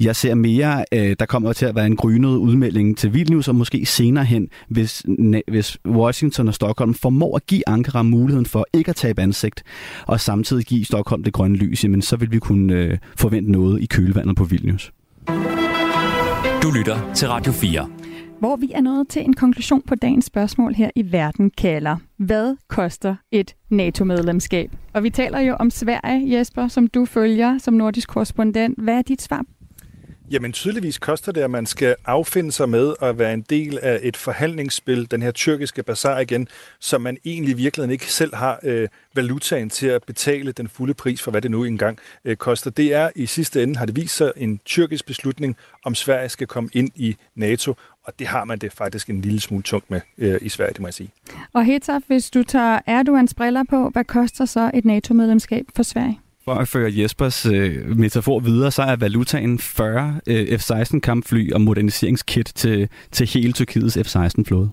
Jeg 0.00 0.16
ser 0.16 0.34
mere, 0.34 0.84
øh, 0.92 1.16
der 1.18 1.26
kommer 1.26 1.52
til 1.52 1.66
at 1.66 1.74
være 1.74 1.86
en 1.86 1.96
grynet 1.96 2.36
udmelding 2.36 2.98
til 2.98 3.14
Vilnius, 3.14 3.48
og 3.48 3.54
måske 3.54 3.86
senere 3.86 4.24
hen, 4.24 4.48
hvis, 4.68 5.04
hvis 5.48 5.78
Washington 5.86 6.48
og 6.48 6.54
Stockholm 6.54 6.94
formår 6.94 7.36
at 7.36 7.46
give 7.46 7.68
Ankara 7.68 8.02
muligheden 8.02 8.46
for 8.46 8.66
ikke 8.72 8.88
at 8.88 8.96
tabe 8.96 9.22
ansigt, 9.22 9.62
og 10.06 10.20
samtidig 10.20 10.64
give 10.64 10.84
Stockholm 10.84 11.24
det 11.24 11.32
grønne 11.32 11.56
lys, 11.56 11.84
jamen 11.84 12.02
så 12.02 12.16
vil 12.16 12.32
vi 12.32 12.38
kunne 12.38 12.74
øh, 12.74 12.98
forvente 13.20 13.52
noget 13.52 13.82
i 13.82 13.86
kølvandet 13.86 14.36
på 14.36 14.44
Vilnius. 14.44 14.92
Du 16.62 16.70
lytter 16.76 17.12
til 17.14 17.28
Radio 17.28 17.52
4. 17.52 17.88
Hvor 18.38 18.56
vi 18.56 18.72
er 18.74 18.80
nået 18.80 19.08
til 19.08 19.22
en 19.22 19.34
konklusion 19.34 19.82
på 19.82 19.94
dagens 19.94 20.24
spørgsmål 20.24 20.74
her 20.74 20.90
i 20.96 21.12
Verden 21.12 21.50
kalder. 21.50 21.96
Hvad 22.16 22.56
koster 22.68 23.16
et 23.32 23.54
NATO-medlemskab? 23.70 24.70
Og 24.92 25.02
vi 25.02 25.10
taler 25.10 25.40
jo 25.40 25.54
om 25.54 25.70
Sverige, 25.70 26.38
Jesper, 26.38 26.68
som 26.68 26.86
du 26.86 27.04
følger 27.04 27.58
som 27.58 27.74
nordisk 27.74 28.08
korrespondent. 28.08 28.78
Hvad 28.78 28.94
er 28.94 29.02
dit 29.02 29.22
svar 29.22 29.44
Jamen 30.30 30.52
tydeligvis 30.52 30.98
koster 30.98 31.32
det, 31.32 31.40
at 31.40 31.50
man 31.50 31.66
skal 31.66 31.96
affinde 32.04 32.52
sig 32.52 32.68
med 32.68 32.94
at 33.02 33.18
være 33.18 33.34
en 33.34 33.40
del 33.50 33.78
af 33.82 34.00
et 34.02 34.16
forhandlingsspil, 34.16 35.10
den 35.10 35.22
her 35.22 35.30
tyrkiske 35.30 35.82
bazar 35.82 36.18
igen, 36.18 36.48
som 36.80 37.00
man 37.00 37.16
egentlig 37.24 37.52
i 37.52 37.56
virkeligheden 37.56 37.92
ikke 37.92 38.12
selv 38.12 38.34
har 38.34 38.60
øh, 38.62 38.88
valutaen 39.14 39.70
til 39.70 39.86
at 39.86 40.02
betale 40.06 40.52
den 40.52 40.68
fulde 40.68 40.94
pris 40.94 41.22
for, 41.22 41.30
hvad 41.30 41.42
det 41.42 41.50
nu 41.50 41.64
engang 41.64 41.98
øh, 42.24 42.36
koster. 42.36 42.70
Det 42.70 42.94
er 42.94 43.10
i 43.16 43.26
sidste 43.26 43.62
ende, 43.62 43.76
har 43.76 43.86
det 43.86 43.96
vist 43.96 44.16
sig, 44.16 44.32
en 44.36 44.60
tyrkisk 44.64 45.06
beslutning, 45.06 45.56
om 45.84 45.94
Sverige 45.94 46.28
skal 46.28 46.46
komme 46.46 46.70
ind 46.72 46.90
i 46.94 47.16
NATO, 47.34 47.74
og 48.04 48.18
det 48.18 48.26
har 48.26 48.44
man 48.44 48.58
det 48.58 48.72
faktisk 48.72 49.10
en 49.10 49.20
lille 49.20 49.40
smule 49.40 49.62
tungt 49.62 49.90
med 49.90 50.00
øh, 50.18 50.38
i 50.42 50.48
Sverige, 50.48 50.72
det 50.72 50.80
må 50.80 50.86
jeg 50.86 50.94
sige. 50.94 51.10
Og 51.52 51.64
Hetaf, 51.64 52.00
hvis 52.06 52.30
du 52.30 52.42
tager 52.42 52.80
Erdogans 52.86 53.34
briller 53.34 53.64
på, 53.70 53.88
hvad 53.88 54.04
koster 54.04 54.44
så 54.44 54.70
et 54.74 54.84
NATO-medlemskab 54.84 55.64
for 55.76 55.82
Sverige? 55.82 56.20
For 56.50 56.54
at 56.54 56.68
føre 56.68 56.90
Jespers 56.94 57.46
øh, 57.46 57.98
metafor 57.98 58.40
videre, 58.40 58.70
så 58.70 58.82
er 58.82 58.96
valutaen 58.96 59.58
40 59.58 60.20
øh, 60.26 60.58
F-16 60.58 61.00
kampfly 61.00 61.52
og 61.52 61.60
moderniseringskit 61.60 62.52
til, 62.54 62.88
til 63.12 63.26
hele 63.26 63.52
Tyrkiets 63.52 63.98
F-16-flåde. 63.98 64.70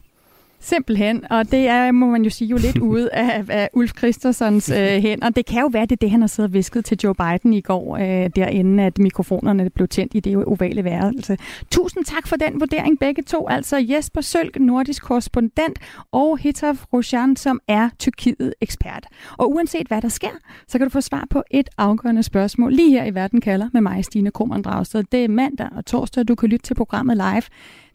Simpelthen, 0.67 1.23
og 1.29 1.51
det 1.51 1.67
er, 1.67 1.91
må 1.91 2.05
man 2.05 2.23
jo 2.23 2.29
sige, 2.29 2.47
jo 2.47 2.57
lidt 2.57 2.77
ude 2.91 3.09
af, 3.13 3.43
af 3.49 3.69
Ulf 3.73 3.91
Christensens 3.97 4.69
øh, 4.69 4.77
hænder. 5.05 5.29
Det 5.29 5.45
kan 5.45 5.61
jo 5.61 5.69
være, 5.73 5.85
det 5.85 5.91
er 5.91 5.95
det, 5.95 6.11
han 6.11 6.21
har 6.21 6.27
siddet 6.27 6.49
og 6.49 6.53
visket 6.53 6.85
til 6.85 6.99
Joe 7.03 7.15
Biden 7.15 7.53
i 7.53 7.61
går, 7.61 7.97
øh, 7.97 8.29
derinde, 8.35 8.83
at 8.83 8.97
mikrofonerne 8.97 9.69
blev 9.69 9.87
tændt 9.87 10.15
i 10.15 10.19
det 10.19 10.45
ovale 10.45 10.83
værelse. 10.83 11.37
Tusind 11.71 12.05
tak 12.05 12.27
for 12.27 12.35
den 12.35 12.59
vurdering, 12.59 12.99
begge 12.99 13.23
to. 13.23 13.47
Altså 13.47 13.77
Jesper 13.89 14.21
Sølk, 14.21 14.59
nordisk 14.59 15.03
korrespondent, 15.03 15.79
og 16.11 16.37
Hitaf 16.37 16.85
Roshan, 16.93 17.35
som 17.35 17.59
er 17.67 17.89
Tyrkiet-ekspert. 17.99 19.05
Og 19.37 19.51
uanset 19.51 19.87
hvad 19.87 20.01
der 20.01 20.09
sker, 20.09 20.37
så 20.67 20.77
kan 20.77 20.87
du 20.87 20.91
få 20.91 21.01
svar 21.01 21.27
på 21.29 21.43
et 21.51 21.69
afgørende 21.77 22.23
spørgsmål 22.23 22.73
lige 22.73 22.91
her 22.91 23.05
i 23.05 23.15
Verden 23.15 23.41
kalder 23.41 23.69
med 23.73 23.81
mig, 23.81 24.05
Stine 24.05 24.31
Krohmann 24.31 24.63
Dragsted. 24.63 25.03
Det 25.11 25.23
er 25.23 25.27
mandag 25.27 25.69
og 25.75 25.85
torsdag, 25.85 26.27
du 26.27 26.35
kan 26.35 26.49
lytte 26.49 26.63
til 26.63 26.75
programmet 26.75 27.17
live. 27.17 27.43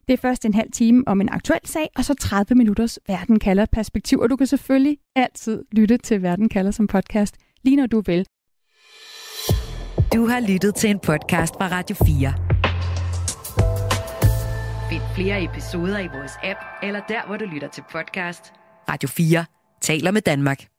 Det 0.07 0.13
er 0.13 0.17
først 0.17 0.45
en 0.45 0.53
halv 0.53 0.71
time 0.71 1.03
om 1.07 1.21
en 1.21 1.29
aktuel 1.29 1.59
sag, 1.65 1.89
og 1.95 2.05
så 2.05 2.13
30 2.13 2.55
minutters 2.55 2.99
Verden 3.07 3.39
kalder 3.39 3.65
perspektiv. 3.71 4.19
Og 4.19 4.29
du 4.29 4.35
kan 4.35 4.47
selvfølgelig 4.47 4.97
altid 5.15 5.63
lytte 5.71 5.97
til 5.97 6.21
Verden 6.21 6.49
kalder 6.49 6.71
som 6.71 6.87
podcast, 6.87 7.35
lige 7.63 7.75
når 7.75 7.87
du 7.87 8.01
vil. 8.05 8.25
Du 10.13 10.27
har 10.27 10.39
lyttet 10.51 10.75
til 10.75 10.89
en 10.89 10.99
podcast 10.99 11.53
fra 11.53 11.67
Radio 11.67 11.95
4. 12.05 12.33
Find 14.89 15.01
flere 15.15 15.43
episoder 15.43 15.99
i 15.99 16.07
vores 16.07 16.31
app, 16.43 16.59
eller 16.83 17.01
der, 17.09 17.27
hvor 17.27 17.37
du 17.37 17.45
lytter 17.45 17.67
til 17.67 17.83
podcast. 17.91 18.53
Radio 18.89 19.09
4 19.09 19.45
taler 19.81 20.11
med 20.11 20.21
Danmark. 20.21 20.72